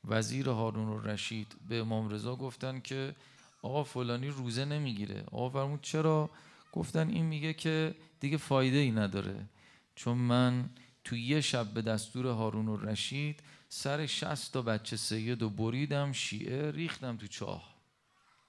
وزیر 0.05 0.49
هارون 0.49 0.89
الرشید 0.89 1.55
به 1.67 1.79
امام 1.79 2.09
رضا 2.09 2.35
گفتن 2.35 2.79
که 2.79 3.15
آقا 3.61 3.83
فلانی 3.83 4.27
روزه 4.27 4.65
نمی‌گیره. 4.65 5.23
آقا 5.31 5.49
فرمود 5.49 5.81
چرا؟ 5.81 6.29
گفتن 6.71 7.09
این 7.09 7.25
میگه 7.25 7.53
که 7.53 7.95
دیگه 8.19 8.37
فایده 8.37 8.77
ای 8.77 8.91
نداره. 8.91 9.49
چون 9.95 10.17
من 10.17 10.69
تو 11.03 11.15
یه 11.15 11.41
شب 11.41 11.67
به 11.73 11.81
دستور 11.81 12.25
هارون 12.25 12.69
الرشید 12.69 13.43
سر 13.69 14.05
شست 14.05 14.53
تا 14.53 14.61
بچه 14.61 14.97
سید 14.97 15.41
و 15.41 15.49
بریدم 15.49 16.11
شیعه 16.11 16.71
ریختم 16.71 17.17
تو 17.17 17.27
چاه. 17.27 17.75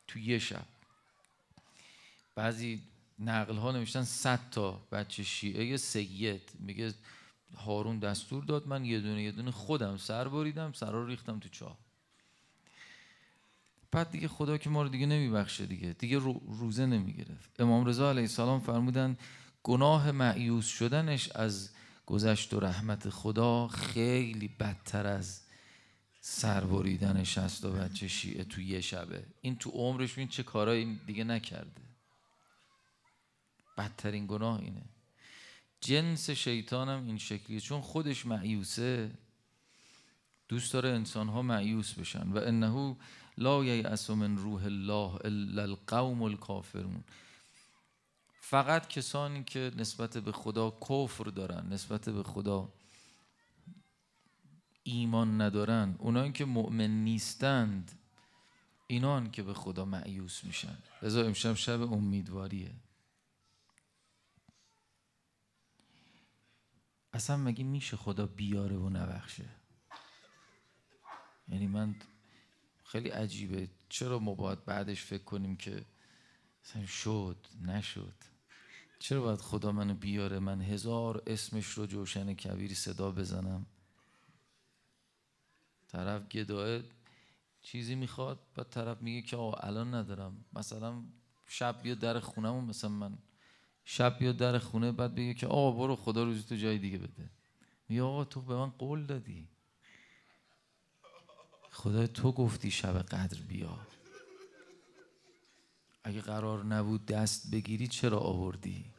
تو 0.06 0.18
یه 0.18 0.38
شب. 0.38 0.64
بعضی 2.34 2.82
نقل 3.18 3.56
ها 3.56 3.72
نوشتن 3.72 4.04
100 4.04 4.40
تا 4.50 4.70
بچه 4.92 5.22
شیعه 5.22 5.76
سید. 5.76 6.50
میگه 6.58 6.94
هارون 7.56 7.98
دستور 7.98 8.44
داد 8.44 8.66
من 8.66 8.84
یه 8.84 9.00
دونه 9.00 9.22
یه 9.22 9.32
دونه 9.32 9.50
خودم 9.50 9.96
سر 9.96 10.28
بریدم 10.28 10.72
سر 10.72 10.90
رو 10.90 11.06
ریختم 11.06 11.38
تو 11.38 11.48
چاه. 11.48 11.78
بعد 13.90 14.10
دیگه 14.10 14.28
خدا 14.28 14.58
که 14.58 14.70
ما 14.70 14.82
رو 14.82 14.88
دیگه 14.88 15.06
نمیبخشه 15.06 15.66
دیگه. 15.66 15.92
دیگه 15.92 16.18
روزه 16.18 16.86
نمی‌گرفت. 16.86 17.60
امام 17.60 17.84
رضا 17.84 18.10
علیه 18.10 18.22
السلام 18.22 18.60
فرمودن 18.60 19.16
گناه 19.62 20.10
معیوس 20.10 20.66
شدنش 20.66 21.30
از 21.30 21.70
گذشت 22.12 22.54
و 22.54 22.60
رحمت 22.60 23.10
خدا 23.10 23.68
خیلی 23.68 24.48
بدتر 24.48 25.06
از 25.06 25.40
سر 26.20 26.60
بریدنش 26.60 27.38
است 27.38 27.64
و 27.64 27.72
بچه 27.72 28.08
شیعه 28.08 28.44
تو 28.44 28.60
یه 28.60 28.80
شبه. 28.80 29.24
این 29.40 29.56
تو 29.56 29.70
عمرش 29.70 30.18
این 30.18 30.28
چه 30.28 30.42
کارایی 30.42 31.00
دیگه 31.06 31.24
نکرده. 31.24 31.80
بدترین 33.78 34.26
گناه 34.26 34.60
اینه. 34.60 34.82
جنس 35.80 36.30
شیطانم 36.30 37.06
این 37.06 37.18
شکلیه. 37.18 37.60
چون 37.60 37.80
خودش 37.80 38.26
معیوسه 38.26 39.10
دوست 40.48 40.72
داره 40.72 40.88
انسان 40.88 41.28
ها 41.28 41.42
معیوس 41.42 41.92
بشن. 41.94 42.32
و 42.32 42.38
انه 42.38 42.96
لا 43.38 43.64
ییأس 43.64 44.10
من 44.10 44.36
روح 44.36 44.64
الله 44.64 45.14
الا 45.24 45.62
القوم 45.62 46.22
الکافرون. 46.22 47.04
فقط 48.52 48.88
کسانی 48.88 49.44
که 49.44 49.72
نسبت 49.76 50.18
به 50.18 50.32
خدا 50.32 50.70
کفر 50.70 51.24
دارن 51.24 51.72
نسبت 51.72 52.08
به 52.08 52.22
خدا 52.22 52.72
ایمان 54.82 55.40
ندارن 55.40 55.96
اونایی 55.98 56.32
که 56.32 56.44
مؤمن 56.44 56.90
نیستند 57.04 57.98
اینان 58.86 59.30
که 59.30 59.42
به 59.42 59.54
خدا 59.54 59.84
معیوس 59.84 60.44
میشن. 60.44 60.78
لذا 61.02 61.22
امشب 61.24 61.54
شب 61.54 61.92
امیدواریه. 61.92 62.74
اصلا 67.12 67.36
مگه 67.36 67.64
میشه 67.64 67.96
خدا 67.96 68.26
بیاره 68.26 68.76
و 68.76 68.88
نبخشه؟ 68.88 69.48
یعنی 71.48 71.66
من 71.66 71.94
خیلی 72.84 73.08
عجیبه. 73.08 73.68
چرا 73.88 74.18
ما 74.18 74.34
باید 74.34 74.64
بعدش 74.64 75.02
فکر 75.02 75.24
کنیم 75.24 75.56
که 75.56 75.84
مثلا 76.64 76.86
شد 76.86 77.46
نشد؟ 77.60 78.31
چرا 79.02 79.20
باید 79.20 79.38
خدا 79.38 79.72
منو 79.72 79.94
بیاره؟ 79.94 80.38
من 80.38 80.60
هزار 80.60 81.22
اسمش 81.26 81.66
رو 81.66 81.86
جوشن 81.86 82.34
کبیری 82.34 82.74
صدا 82.74 83.10
بزنم. 83.10 83.66
طرف 85.88 86.28
گداه 86.28 86.82
چیزی 87.62 87.94
می‌خواد 87.94 88.38
بعد 88.54 88.68
طرف 88.70 89.02
میگه 89.02 89.22
که 89.22 89.36
آه 89.36 89.54
الان 89.64 89.94
ندارم. 89.94 90.44
مثلا 90.52 91.02
شب 91.46 91.82
بیا 91.82 91.94
در 91.94 92.20
خونم 92.20 92.64
مثلا 92.64 92.90
من 92.90 93.18
شب 93.84 94.18
بیا 94.18 94.32
در 94.32 94.58
خونه 94.58 94.92
بعد 94.92 95.14
بگه 95.14 95.34
که 95.34 95.46
آقا 95.46 95.70
برو 95.70 95.96
خدا 95.96 96.24
روزی 96.24 96.42
تو 96.42 96.56
جای 96.56 96.78
دیگه 96.78 96.98
بده. 96.98 97.30
میگه 97.88 98.02
آقا 98.02 98.24
تو 98.24 98.40
به 98.40 98.54
من 98.54 98.70
قول 98.70 99.06
دادی. 99.06 99.48
خدا 101.70 102.06
تو 102.06 102.32
گفتی 102.32 102.70
شب 102.70 103.02
قدر 103.02 103.40
بیا 103.40 103.78
اگه 106.04 106.20
قرار 106.20 106.64
نبود 106.64 107.06
دست 107.06 107.50
بگیری 107.50 107.88
چرا 107.88 108.18
آوردی؟ 108.18 108.90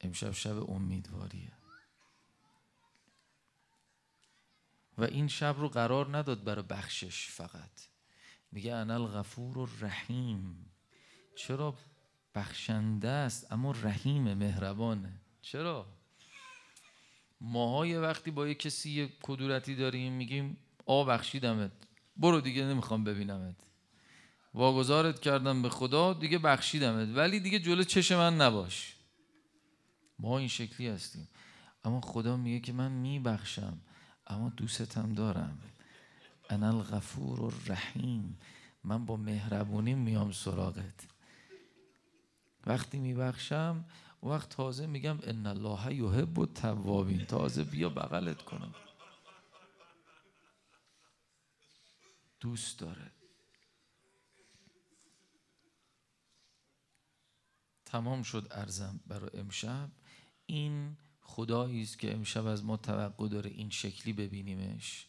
امشب 0.00 0.32
شب 0.32 0.70
امیدواریه. 0.70 1.52
و 4.98 5.04
این 5.04 5.28
شب 5.28 5.56
رو 5.58 5.68
قرار 5.68 6.16
نداد 6.16 6.44
برای 6.44 6.62
بخشش 6.62 7.30
فقط. 7.30 7.80
میگه 8.52 8.74
انا 8.74 8.94
الغفور 8.94 9.58
الرحیم. 9.58 10.70
چرا 11.36 11.74
بخشنده 12.34 13.08
است؟ 13.08 13.52
اما 13.52 13.70
رحیم 13.70 14.34
مهربانه. 14.34 15.20
چرا؟ 15.42 15.86
ماها 17.40 17.86
یه 17.86 18.00
وقتی 18.00 18.30
با 18.30 18.48
یه 18.48 18.54
کسی 18.54 18.90
یه 18.90 19.12
کدورتی 19.22 19.74
داریم 19.74 20.12
میگیم 20.12 20.56
آ 20.86 21.04
بخشیدمت. 21.04 21.72
برو 22.16 22.40
دیگه 22.40 22.64
نمی‌خوام 22.64 23.04
ببینمت. 23.04 23.56
واگذارت 24.54 25.20
کردم 25.20 25.62
به 25.62 25.68
خدا 25.68 26.12
دیگه 26.12 26.38
بخشیدمت. 26.38 27.16
ولی 27.16 27.40
دیگه 27.40 27.58
جلو 27.58 27.84
چش 27.84 28.12
من 28.12 28.36
نباش. 28.36 28.96
ما 30.18 30.38
این 30.38 30.48
شکلی 30.48 30.88
هستیم. 30.88 31.28
اما 31.84 32.00
خدا 32.00 32.36
میگه 32.36 32.60
که 32.60 32.72
من 32.72 32.92
میبخشم 32.92 33.80
اما 34.26 34.48
دوستم 34.48 35.12
دارم. 35.12 35.58
انا 36.50 36.68
الغفور 36.68 37.40
الرحیم. 37.40 38.38
من 38.84 39.06
با 39.06 39.16
مهربونی 39.16 39.94
میام 39.94 40.32
سراغت. 40.32 41.06
وقتی 42.66 42.98
میبخشم 42.98 43.84
وقت 44.22 44.48
تازه 44.48 44.86
میگم 44.86 45.18
ان 45.22 45.46
الله 45.46 45.94
یحب 45.94 46.40
التوابین. 46.40 47.24
تازه 47.24 47.64
بیا 47.64 47.88
بغلت 47.88 48.42
کنم. 48.42 48.74
دوست 52.40 52.78
داره. 52.78 53.10
تمام 57.94 58.22
شد 58.22 58.46
ارزم 58.50 59.00
برای 59.06 59.30
امشب. 59.34 59.90
این 60.46 60.96
خدایی 61.20 61.82
است 61.82 61.98
که 61.98 62.14
امشب 62.14 62.46
از 62.46 62.64
ما 62.64 62.76
توقع 62.76 63.28
داره 63.28 63.50
این 63.50 63.70
شکلی 63.70 64.12
ببینیمش 64.12 65.06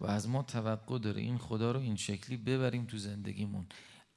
و 0.00 0.06
از 0.06 0.28
ما 0.28 0.42
توقع 0.42 0.98
داره 0.98 1.20
این 1.20 1.38
خدا 1.38 1.72
رو 1.72 1.80
این 1.80 1.96
شکلی 1.96 2.36
ببریم 2.36 2.84
تو 2.84 2.98
زندگیمون. 2.98 3.66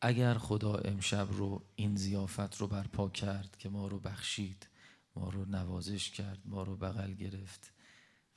اگر 0.01 0.33
خدا 0.33 0.75
امشب 0.75 1.27
رو 1.31 1.65
این 1.75 1.95
زیافت 1.95 2.57
رو 2.57 2.67
برپا 2.67 3.09
کرد 3.09 3.57
که 3.57 3.69
ما 3.69 3.87
رو 3.87 3.99
بخشید 3.99 4.67
ما 5.15 5.29
رو 5.29 5.45
نوازش 5.45 6.11
کرد 6.11 6.39
ما 6.45 6.63
رو 6.63 6.75
بغل 6.75 7.13
گرفت 7.13 7.73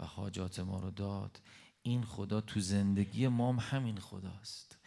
و 0.00 0.04
حاجات 0.04 0.60
ما 0.60 0.80
رو 0.80 0.90
داد 0.90 1.40
این 1.82 2.02
خدا 2.02 2.40
تو 2.40 2.60
زندگی 2.60 3.28
ما 3.28 3.52
هم 3.52 3.58
همین 3.60 3.98
خداست. 3.98 4.77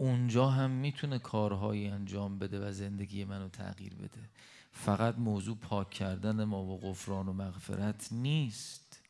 اونجا 0.00 0.48
هم 0.48 0.70
می‌تونه 0.70 1.18
کارهایی 1.18 1.88
انجام 1.88 2.38
بده 2.38 2.68
و 2.68 2.72
زندگی 2.72 3.24
منو 3.24 3.48
تغییر 3.48 3.94
بده. 3.94 4.30
فقط 4.72 5.18
موضوع 5.18 5.56
پاک 5.56 5.90
کردن 5.90 6.44
ما 6.44 6.64
و 6.64 6.80
غفران 6.80 7.28
و 7.28 7.32
مغفرت 7.32 8.08
نیست. 8.12 9.00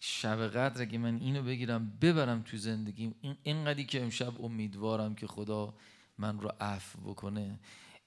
شب 0.00 0.48
قدر 0.48 0.82
اگه 0.82 0.98
من 0.98 1.16
اینو 1.16 1.42
بگیرم 1.42 1.98
ببرم 2.00 2.42
تو 2.42 2.56
زندگیم 2.56 3.14
این 3.20 3.36
اینقدری 3.42 3.84
که 3.84 4.02
امشب 4.02 4.44
امیدوارم 4.44 5.14
که 5.14 5.26
خدا 5.26 5.74
من 6.18 6.40
رو 6.40 6.52
عفو 6.60 7.00
بکنه. 7.00 7.58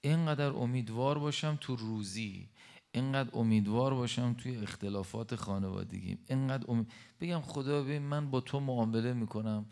اینقدر 0.02 0.50
امیدوار 0.50 1.20
باشم 1.20 1.58
تو 1.62 1.76
روزی. 1.76 2.50
اینقدر 2.92 3.30
امیدوار 3.34 3.94
باشم 3.94 4.34
توی 4.34 4.58
اختلافات 4.58 5.36
خانوادگیم. 5.36 6.20
اینقدر 6.30 6.66
امید... 6.72 6.92
بگم 7.22 7.42
خدا 7.42 7.84
ببین 7.84 8.02
من 8.02 8.32
با 8.32 8.42
تو 8.42 8.60
معامله 8.60 9.14
می‌کنم. 9.14 9.66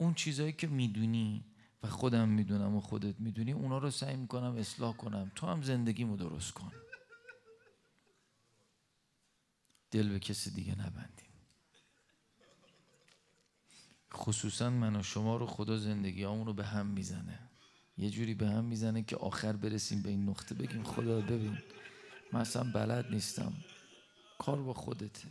اون 0.00 0.14
چیزهایی 0.14 0.52
که 0.52 0.66
می‌دونی 0.66 1.44
و 1.82 1.86
خودم 1.86 2.28
می‌دونم 2.28 2.76
و 2.76 2.80
خودت 2.80 3.20
می‌دونی 3.20 3.52
اونا 3.52 3.78
رو 3.78 3.90
سعی 3.90 4.16
می‌کنم 4.16 4.56
اصلاح 4.56 4.96
کنم. 4.96 5.32
تو 5.34 5.46
هم 5.46 5.62
زندگیمو 5.62 6.16
درست 6.16 6.52
کن. 6.52 6.72
دل 9.90 10.08
به 10.08 10.18
کسی 10.18 10.50
دیگه 10.50 10.72
نبندیم 10.72 11.30
خصوصا 14.14 14.70
من 14.70 14.96
و 14.96 15.02
شما 15.02 15.36
رو 15.36 15.46
خدا 15.46 15.76
زندگی 15.76 16.24
رو 16.24 16.52
به 16.52 16.64
هم 16.64 16.86
می‌زنه. 16.86 17.38
یه 17.98 18.10
جوری 18.10 18.34
به 18.34 18.48
هم 18.48 18.64
می‌زنه 18.64 19.02
که 19.02 19.16
آخر 19.16 19.52
برسیم 19.52 20.02
به 20.02 20.08
این 20.08 20.28
نقطه 20.28 20.54
بگیم 20.54 20.84
خدا 20.84 21.20
ببین 21.20 21.58
من 22.32 22.40
اصلا 22.40 22.64
بلد 22.72 23.06
نیستم. 23.10 23.52
کار 24.38 24.62
با 24.62 24.72
خودته. 24.72 25.28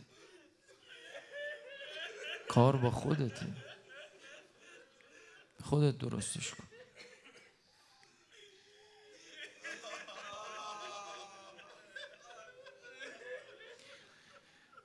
کار 2.48 2.76
با 2.76 2.90
خودته. 2.90 3.69
خودت 5.62 5.98
درستش 5.98 6.54
کن. 6.54 6.64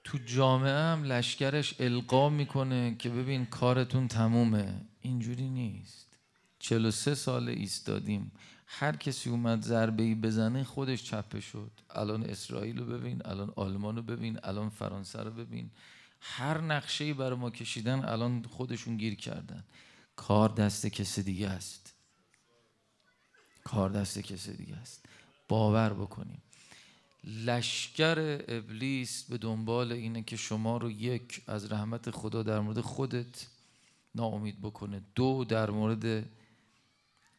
تو 0.03 0.17
جامعه 0.17 0.79
هم 0.79 1.03
لشکرش 1.03 1.75
القا 1.79 2.29
می‌کنه 2.29 2.95
که 2.99 3.09
ببین 3.09 3.45
کارتون 3.45 4.07
تمومه. 4.07 4.81
اینجوری 5.01 5.49
نیست. 5.49 6.17
43 6.59 7.15
سال 7.15 7.49
ایستادیم. 7.49 8.31
هر 8.67 8.95
کسی 8.95 9.29
اومد 9.29 9.61
ضربه 9.61 10.03
ای 10.03 10.15
بزنه 10.15 10.63
خودش 10.63 11.03
چپه 11.03 11.39
شد. 11.39 11.71
الان 11.89 12.23
اسرائیل 12.23 12.79
رو 12.79 12.85
ببین 12.85 13.21
الان 13.25 13.53
آلمان 13.55 13.95
رو 13.95 14.01
ببین 14.01 14.39
الان 14.43 14.69
فرانسه 14.69 15.23
رو 15.23 15.31
ببین. 15.31 15.71
هر 16.21 16.61
نقشه 16.61 17.03
ای 17.03 17.13
برای 17.13 17.39
ما 17.39 17.49
کشیدن 17.49 18.05
الان 18.05 18.43
خودشون 18.43 18.97
گیر 18.97 19.15
کردن. 19.15 19.63
کار 20.15 20.49
دست 20.49 20.85
کسی 20.85 21.23
دیگه 21.23 21.49
است. 21.49 21.93
کار 23.63 23.89
دست 23.89 24.19
کسی 24.19 24.53
دیگه 24.53 24.75
است. 24.75 25.05
باور 25.47 25.93
بکنیم. 25.93 26.41
لشکر 27.23 28.43
ابلیس 28.47 29.23
به 29.23 29.37
دنبال 29.37 29.91
اینه 29.91 30.23
که 30.23 30.35
شما 30.35 30.77
رو 30.77 30.91
یک 30.91 31.41
از 31.47 31.71
رحمت 31.71 32.11
خدا 32.11 32.43
در 32.43 32.59
مورد 32.59 32.81
خودت 32.81 33.47
ناامید 34.15 34.61
بکنه. 34.61 35.01
دو 35.15 35.45
در 35.45 35.69
مورد 35.71 36.25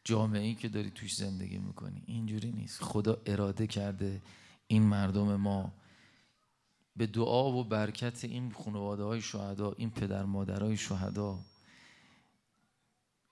جامعه 0.03 0.41
ای 0.41 0.55
که 0.55 0.69
داری 0.69 0.91
توش 0.91 1.15
زندگی 1.15 1.57
می‌کنی. 1.57 2.03
اینجوری 2.05 2.51
نیست. 2.51 2.83
خدا 2.83 3.21
اراده 3.25 3.67
کرده 3.67 4.21
این 4.67 4.83
مردم 4.83 5.35
ما 5.35 5.73
به 6.95 7.07
دعا 7.07 7.51
و 7.51 7.63
برکت 7.63 8.23
این 8.23 8.51
خانواده 8.51 9.03
های 9.03 9.21
شهدا 9.21 9.71
این 9.77 9.89
پدر 9.89 10.25
مادرای 10.25 10.77
شهدا 10.77 11.39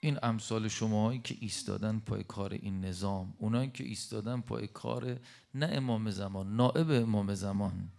این 0.05 0.17
امثال 0.23 0.67
شماهایی 0.67 1.19
که 1.23 1.37
ایستادن 1.39 1.99
پای 1.99 2.23
کار 2.23 2.53
این 2.53 2.85
نظام 2.85 3.33
اونایی 3.37 3.69
که 3.69 3.83
ایستادن 3.83 4.41
پای 4.41 4.67
کار 4.67 5.19
نه 5.53 5.65
امام 5.65 6.11
زمان 6.11 6.55
نائب 6.55 6.91
امام 6.91 7.33
زمان 7.33 7.89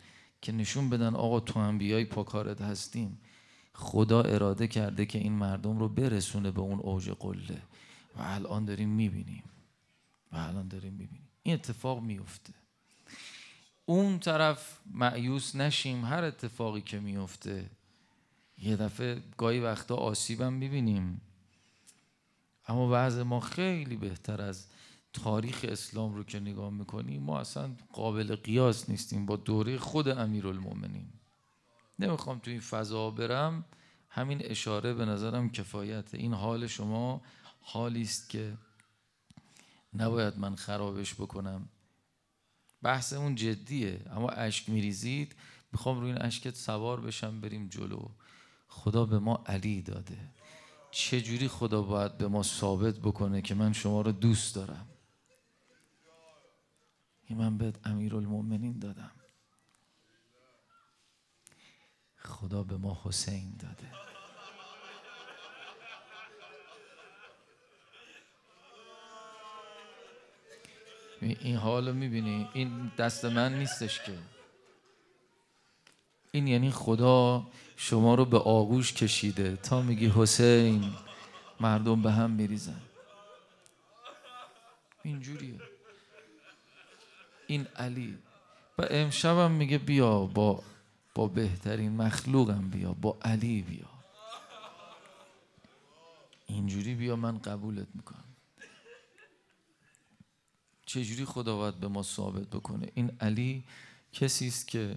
که 0.42 0.52
نشون 0.52 0.90
بدن 0.90 1.14
آقا 1.14 1.40
تو 1.40 1.60
هم 1.60 1.78
بیای 1.78 2.04
پا 2.04 2.22
کارت 2.22 2.60
هستیم 2.60 3.18
خدا 3.72 4.22
اراده 4.22 4.68
کرده 4.68 5.06
که 5.06 5.18
این 5.18 5.32
مردم 5.32 5.78
رو 5.78 5.88
برسونه 5.88 6.50
به 6.50 6.60
اون 6.60 6.78
اوج 6.78 7.10
قله 7.10 7.62
و 8.16 8.22
الان 8.22 8.64
داریم 8.64 8.88
می‌بینیم. 8.88 9.44
و 10.32 10.36
الان 10.36 10.68
داریم 10.68 10.92
می‌بینیم. 10.92 11.28
این 11.42 11.54
اتفاق 11.54 12.02
میفته 12.02 12.54
اون 13.86 14.18
طرف 14.18 14.78
معیوس 14.92 15.56
نشیم 15.56 16.04
هر 16.04 16.24
اتفاقی 16.24 16.80
که 16.80 17.00
میفته 17.00 17.70
یه 18.58 18.76
دفعه 18.76 19.22
گاهی 19.36 19.60
وقتا 19.60 19.96
آسیبم 19.96 20.52
می‌بینیم. 20.52 21.20
اما 22.68 22.88
وضع 22.92 23.22
ما 23.22 23.40
خیلی 23.40 23.96
بهتر 23.96 24.42
از 24.42 24.66
تاریخ 25.12 25.66
اسلام 25.68 26.14
رو 26.14 26.24
که 26.24 26.40
نگاه 26.40 26.70
می‌کنیم 26.70 27.22
ما 27.22 27.40
اصلا 27.40 27.70
قابل 27.92 28.36
قیاس 28.36 28.90
نیستیم. 28.90 29.26
با 29.26 29.36
دوره 29.36 29.78
خود 29.78 30.08
امیرالمومنین 30.08 31.08
نمی‌خوام 31.98 32.38
تو 32.38 32.50
این 32.50 32.60
فضا 32.60 33.10
برم. 33.10 33.64
همین 34.08 34.38
اشاره 34.44 34.94
به 34.94 35.04
نظرم 35.04 35.50
کفایت. 35.50 36.14
این 36.14 36.34
حال 36.34 36.66
شما 36.66 37.22
حالی 37.60 38.02
است 38.02 38.30
که 38.30 38.58
نباید 39.94 40.38
من 40.38 40.54
خرابش 40.54 41.14
بکنم. 41.14 41.68
بحث 42.82 43.12
اون 43.12 43.34
جدیه. 43.34 44.00
اما 44.10 44.28
اشک 44.28 44.68
میریزید. 44.68 45.36
می‌خوام 45.72 46.00
روی 46.00 46.10
این 46.10 46.22
اشکت 46.22 46.54
سوار 46.54 47.00
بشم 47.00 47.40
بریم 47.40 47.68
جلو. 47.68 48.08
خدا 48.68 49.04
به 49.04 49.18
ما 49.18 49.44
علی 49.46 49.82
داده. 49.82 50.18
چجوری 50.96 51.48
خدا 51.48 51.82
باید 51.82 52.18
به 52.18 52.28
ما 52.28 52.42
ثابت 52.42 52.98
بکنه 52.98 53.42
که 53.42 53.54
من 53.54 53.72
شما 53.72 54.00
رو 54.00 54.12
دوست 54.12 54.54
دارم؟ 54.54 54.88
این 57.26 57.38
من 57.38 57.58
به 57.58 57.72
المومنین 57.84 58.78
دادم. 58.78 59.10
خدا 62.16 62.62
به 62.62 62.76
ما 62.76 63.00
حسین 63.04 63.56
داده. 63.58 63.92
این 71.20 71.56
حال 71.56 71.88
رو 71.88 71.94
می‌بینی؟ 71.94 72.48
این 72.52 72.92
دست 72.98 73.24
من 73.24 73.58
نیستش 73.58 74.02
که. 74.02 74.18
این 76.32 76.46
یعنی 76.46 76.70
خدا 76.70 77.46
شما 77.76 78.14
رو 78.14 78.24
به 78.24 78.38
آغوش 78.38 78.92
کشیده. 78.92 79.56
تا 79.56 79.82
میگی 79.82 80.12
حسین 80.16 80.94
مردم 81.60 82.02
به 82.02 82.12
هم 82.12 82.30
میریزن. 82.30 82.80
اینجوریه. 85.02 85.60
این 87.46 87.66
علی. 87.76 88.18
و 88.78 88.86
امشبم 88.90 89.50
میگه 89.50 89.78
بیا 89.78 90.20
با 90.20 90.62
با 91.14 91.26
بهترین 91.28 91.96
مخلوقم 91.96 92.70
بیا 92.70 92.92
با 92.92 93.18
علی 93.22 93.62
بیا. 93.62 93.86
اینجوری 96.46 96.94
بیا 96.94 97.16
من 97.16 97.38
قبولت 97.38 97.86
می‌کنم. 97.94 98.24
چجوری 100.86 101.24
خدا 101.24 101.56
باید 101.56 101.74
به 101.74 101.88
ما 101.88 102.02
ثابت 102.02 102.46
بکنه؟ 102.46 102.88
این 102.94 103.16
علی 103.20 103.64
کسی 104.12 104.46
است 104.48 104.68
که 104.68 104.96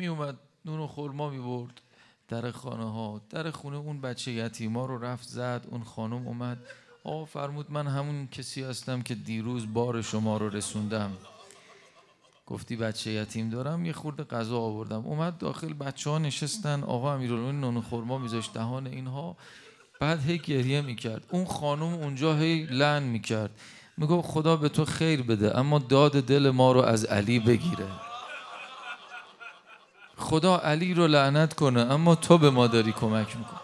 می 0.00 0.06
اومد 0.06 0.38
نون 0.64 0.80
و 0.80 0.86
خورما 0.86 1.30
می 1.30 1.38
برد 1.38 1.80
در 2.28 2.50
خانه 2.50 2.92
ها 2.92 3.20
در 3.30 3.50
خونه 3.50 3.76
اون 3.76 4.00
بچه 4.00 4.32
یتیما 4.32 4.86
رو 4.86 5.04
رفت 5.04 5.28
زد 5.28 5.66
اون 5.70 5.84
خانم 5.84 6.26
اومد. 6.26 6.58
آ 7.04 7.24
فرمود 7.24 7.70
من 7.70 7.86
همون 7.86 8.26
کسی 8.26 8.62
هستم 8.62 9.02
که 9.02 9.14
دیروز 9.14 9.72
بار 9.72 10.02
شما 10.02 10.36
رو 10.36 10.48
رسوندم. 10.48 11.12
گفتی 12.46 12.76
بچه 12.76 13.10
یتیم 13.10 13.50
دارم 13.50 13.84
یه 13.84 13.92
خورده 13.92 14.24
غذا 14.24 14.58
آوردم. 14.58 15.06
اومد 15.06 15.38
داخل 15.38 15.72
بچه 15.72 16.10
ها 16.10 16.18
نشستن. 16.18 16.82
آقا 16.82 17.14
امیرالمومنین 17.14 17.60
نون 17.60 17.80
خورما 17.80 18.18
میذاشت 18.18 18.52
دهان 18.52 18.86
اینها. 18.86 19.36
بعد 20.00 20.20
هی 20.20 20.38
گریه 20.38 20.80
می‌کرد. 20.80 21.26
اون 21.30 21.44
خانم 21.44 21.94
اونجا 21.94 22.36
هی 22.36 22.66
لن 22.66 23.02
می‌کرد. 23.02 23.50
میگو 23.96 24.22
خدا 24.22 24.56
به 24.56 24.68
تو 24.68 24.84
خیر 24.84 25.22
بده 25.22 25.58
اما 25.58 25.78
داد 25.78 26.12
دل 26.12 26.50
ما 26.50 26.72
رو 26.72 26.80
از 26.80 27.04
علی 27.04 27.38
بگیره. 27.38 28.09
خدا 30.20 30.58
علی 30.58 30.94
رو 30.94 31.06
لعنت 31.06 31.54
کنه 31.54 31.80
اما 31.80 32.14
تو 32.14 32.38
به 32.38 32.50
ما 32.50 32.66
داری 32.66 32.92
کمک 32.92 33.36
می‌کنی. 33.36 33.60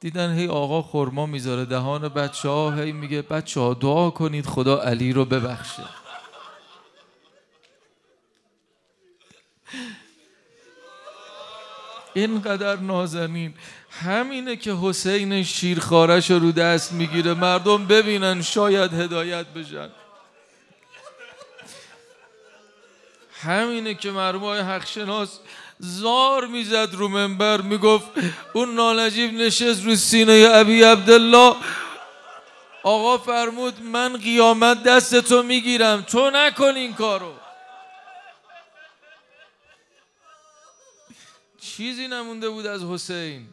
دیدن 0.00 0.34
هی 0.34 0.48
آقا 0.48 0.82
خورما 0.82 1.26
می‌ذاره 1.26 1.64
دهان 1.64 2.08
بچه 2.08 2.48
ها 2.48 2.70
هی 2.70 2.92
میگه 2.92 3.22
بچه 3.22 3.60
ها 3.60 3.74
دعا 3.74 4.10
کنید 4.10 4.46
خدا 4.46 4.82
علی 4.82 5.12
رو 5.12 5.24
ببخشه. 5.24 5.82
اینقدر 12.14 12.76
نازنین. 12.76 13.54
همینه 13.90 14.56
که 14.56 14.74
حسین 14.82 15.42
شیرخارش 15.42 16.30
رو 16.30 16.38
رو 16.38 16.52
دست 16.52 16.92
می‌گیره 16.92 17.34
مردم 17.34 17.86
ببینن 17.86 18.42
شاید 18.42 18.92
هدایت 18.92 19.46
بشن. 19.46 19.88
همینه 23.42 23.94
که 23.94 24.10
مرموم 24.10 24.44
های 24.44 24.60
حق 24.60 24.86
شناس 24.86 25.38
زار 25.78 26.46
می‌زد 26.46 26.88
رو 26.92 27.08
منبر 27.08 27.60
می‌گفت 27.60 28.10
اون 28.52 28.74
نالجیب 28.74 29.34
نشست 29.34 29.84
رو 29.84 29.96
سینه 29.96 30.48
ابی 30.52 30.82
عبدالله. 30.82 31.56
آقا 32.82 33.18
فرمود 33.18 33.82
من 33.82 34.16
قیامت 34.16 34.82
دست 34.82 35.20
تو 35.20 35.42
می‌گیرم 35.42 36.02
تو 36.02 36.30
نکن 36.30 36.74
این 36.76 36.94
کارو. 36.94 37.32
چیزی 41.60 42.08
نمونده 42.08 42.48
بود 42.48 42.66
از 42.66 42.82
حسین. 42.82 43.48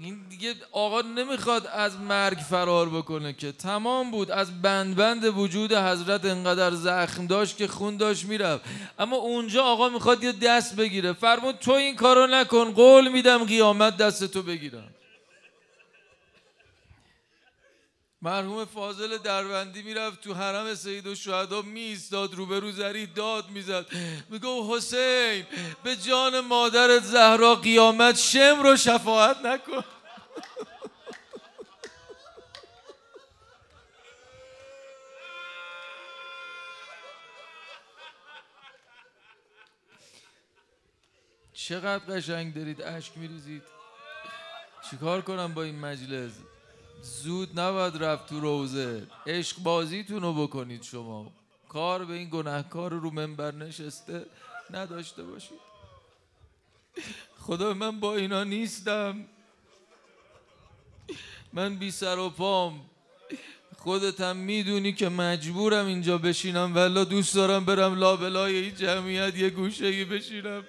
این 0.00 0.18
دیگه 0.30 0.54
آقا 0.72 1.00
نمی‌خواد 1.00 1.66
از 1.66 2.00
مرگ 2.00 2.38
فرار 2.38 2.88
بکنه 2.88 3.32
که. 3.32 3.52
تمام 3.52 4.10
بود. 4.10 4.30
از 4.30 4.62
بند 4.62 4.96
بند 4.96 5.24
وجود 5.24 5.72
حضرت 5.72 6.24
انقدر 6.24 6.70
زخم 6.70 7.26
داشت 7.26 7.56
که 7.56 7.68
خون 7.68 7.96
داشت 7.96 8.24
می‌رفت. 8.24 8.64
اما 8.98 9.16
اونجا 9.16 9.64
آقا 9.64 9.88
می‌خواد 9.88 10.24
یه 10.24 10.32
دست 10.32 10.76
بگیره. 10.76 11.12
فرمود 11.12 11.54
تو 11.54 11.72
این 11.72 11.96
کارو 11.96 12.26
نکن. 12.26 12.72
قول 12.72 13.08
میدم 13.08 13.44
قیامت 13.44 13.96
دست 13.96 14.24
تو 14.24 14.42
بگیرم. 14.42 14.88
مرحوم 18.22 18.64
فاضل 18.64 19.18
دروندی 19.18 19.82
می‌رفت 19.82 20.20
تو 20.20 20.34
حرم 20.34 20.74
سید 20.74 21.06
و 21.06 21.14
شهدا 21.14 21.62
میستاد 21.62 22.34
روبرو 22.34 22.72
زری 22.72 23.06
داد 23.06 23.50
می‌زد. 23.50 23.86
میگو 24.28 24.76
حسین 24.76 25.46
به 25.82 25.96
جان 25.96 26.40
مادرت 26.40 27.02
زهرا 27.02 27.54
قیامت 27.54 28.16
شم 28.16 28.62
رو 28.62 28.76
شفاعت 28.76 29.36
نکن. 29.44 29.84
چقدر 41.52 42.04
قشنگ 42.04 42.54
دارید 42.54 42.82
اشک 42.82 43.18
میریزید. 43.18 43.62
چیکار 44.90 45.22
کنم 45.22 45.54
با 45.54 45.62
این 45.62 45.78
مجلس؟ 45.78 46.32
زود 47.06 47.60
نباید 47.60 48.04
رفت 48.04 48.28
تو 48.28 48.40
روزه. 48.40 49.06
عشق 49.26 49.58
بازیتون 49.58 50.22
رو 50.22 50.46
بکنید 50.46 50.82
شما. 50.82 51.32
کار 51.68 52.04
به 52.04 52.14
این 52.14 52.28
گناهکار 52.30 52.92
رو 52.92 53.10
منبر 53.10 53.54
نشسته 53.54 54.26
نداشته 54.70 55.22
باشید. 55.22 55.60
خدا 57.38 57.74
من 57.74 58.00
با 58.00 58.16
اینا 58.16 58.44
نیستم. 58.44 59.24
من 61.52 61.76
بی 61.76 61.90
سر 61.90 62.18
و 62.18 62.30
پام. 62.30 62.80
خودتم 63.78 64.36
می‌دونی 64.36 64.92
که 64.92 65.08
مجبورم 65.08 65.86
اینجا 65.86 66.18
بشینم 66.18 66.74
ولا 66.74 67.04
دوست 67.04 67.34
دارم 67.34 67.64
برم 67.64 67.98
لابلای 67.98 68.56
این 68.56 68.74
جمعیت 68.74 69.36
یه 69.36 69.50
گوشه 69.50 70.04
بشینم. 70.04 70.64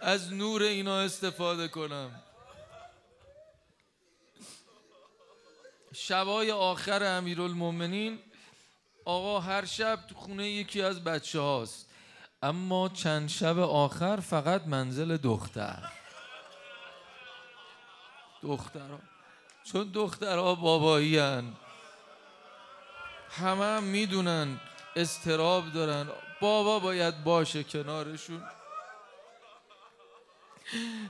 از 0.00 0.32
نور 0.32 0.62
اینا 0.62 0.98
استفاده 0.98 1.68
کنم. 1.68 2.22
شبای 5.94 6.50
آخر 6.50 7.02
امیرالمومنین 7.04 8.18
آقا 9.04 9.40
هر 9.40 9.64
شب 9.64 9.98
تو 10.08 10.14
خونه 10.14 10.48
یکی 10.48 10.82
از 10.82 11.04
بچه 11.04 11.40
هاست 11.40 11.90
اما 12.42 12.88
چند 12.88 13.28
شب 13.28 13.58
آخر 13.58 14.16
فقط 14.16 14.66
منزل 14.66 15.16
دختر. 15.16 15.92
دخترها. 18.42 18.98
چون 19.64 19.90
دخترها 19.94 20.54
بابایی 20.54 21.18
هن. 21.18 21.52
همه 23.30 23.64
هم 23.64 23.82
می‌دونن 23.82 24.60
استراب 24.96 25.72
دارن. 25.72 26.08
بابا 26.40 26.78
باید 26.78 27.24
باشه 27.24 27.64
کنارشون. 27.64 28.42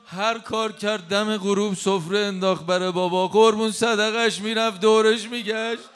هر 0.06 0.38
کار 0.38 0.72
کرد 0.72 1.08
دم 1.08 1.36
غروب 1.36 1.74
سفره 1.74 2.18
انداخت 2.18 2.66
برای 2.66 2.92
بابا. 2.92 3.28
قربون 3.28 3.70
صدقش 3.70 4.40
می‌رفت 4.40 4.80
دورش 4.80 5.28
میگشت. 5.28 5.88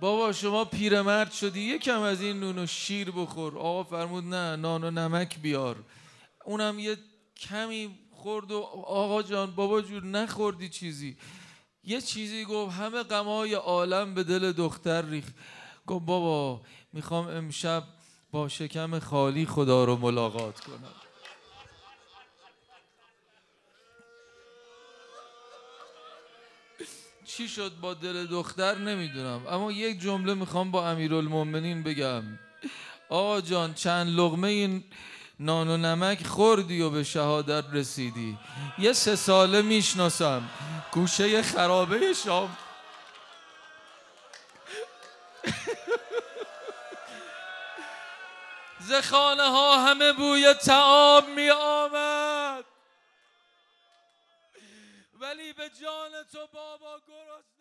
بابا 0.00 0.32
شما 0.32 0.64
پیرمرد 0.64 1.32
شدی. 1.32 1.60
یکم 1.60 2.00
از 2.00 2.22
این 2.22 2.40
نون 2.40 2.58
و 2.58 2.66
شیر 2.66 3.10
بخور. 3.10 3.58
آقا 3.58 3.84
فرمود 3.84 4.24
نه 4.24 4.56
نان 4.56 4.84
و 4.84 4.90
نمک 4.90 5.38
بیار. 5.38 5.76
اونم 6.44 6.78
یه 6.78 6.96
کمی 7.36 7.98
خورد 8.10 8.50
و 8.50 8.60
آقا 8.86 9.22
جان 9.22 9.50
بابا 9.50 9.80
جور 9.80 10.04
نخوردی 10.04 10.68
چیزی. 10.68 11.16
یه 11.84 12.00
چیزی 12.00 12.44
گفت 12.44 12.76
همه 12.76 13.02
غمای 13.02 13.54
عالم 13.54 14.14
به 14.14 14.24
دل 14.24 14.52
دختر 14.52 15.02
ریخ 15.02 15.24
گفت 15.86 16.06
بابا 16.06 16.62
می‌خوام 16.92 17.26
امشب 17.28 17.84
با 18.34 18.48
شکم 18.48 18.98
خالی 18.98 19.46
خدا 19.46 19.84
رو 19.84 19.96
ملاقات 19.96 20.60
کنم. 20.60 20.94
چی 27.24 27.48
شد 27.48 27.72
با 27.80 27.94
دل 27.94 28.26
دختر 28.26 28.78
نمی‌دونم 28.78 29.46
اما 29.46 29.72
یک 29.72 30.00
جمله 30.00 30.34
می‌خوام 30.34 30.70
با 30.70 30.88
امیرالمومنین 30.88 31.82
بگم. 31.82 32.22
آقا 33.08 33.40
جان 33.40 33.74
چند 33.74 34.08
لغمه 34.08 34.48
این 34.48 34.84
نان 35.40 35.68
و 35.68 35.76
نمک 35.76 36.26
خوردی 36.26 36.80
و 36.80 36.90
به 36.90 37.04
شهادت 37.04 37.64
رسیدی. 37.72 38.38
یه 38.78 38.92
سه 38.92 39.16
ساله 39.16 39.62
می‌شناسم. 39.62 40.50
گوشه 40.92 41.42
خرابه 41.42 42.12
شام. 42.12 42.56
زخانه 48.88 49.42
ها 49.42 49.86
همه 49.86 50.12
بوی 50.12 50.54
تعام 50.54 51.30
می 51.30 51.50
آمد. 51.50 52.64
ولی 55.14 55.52
به 55.52 55.70
جان 55.82 56.10
تو 56.32 56.46
بابا 56.52 57.00
گرسنه 57.08 57.53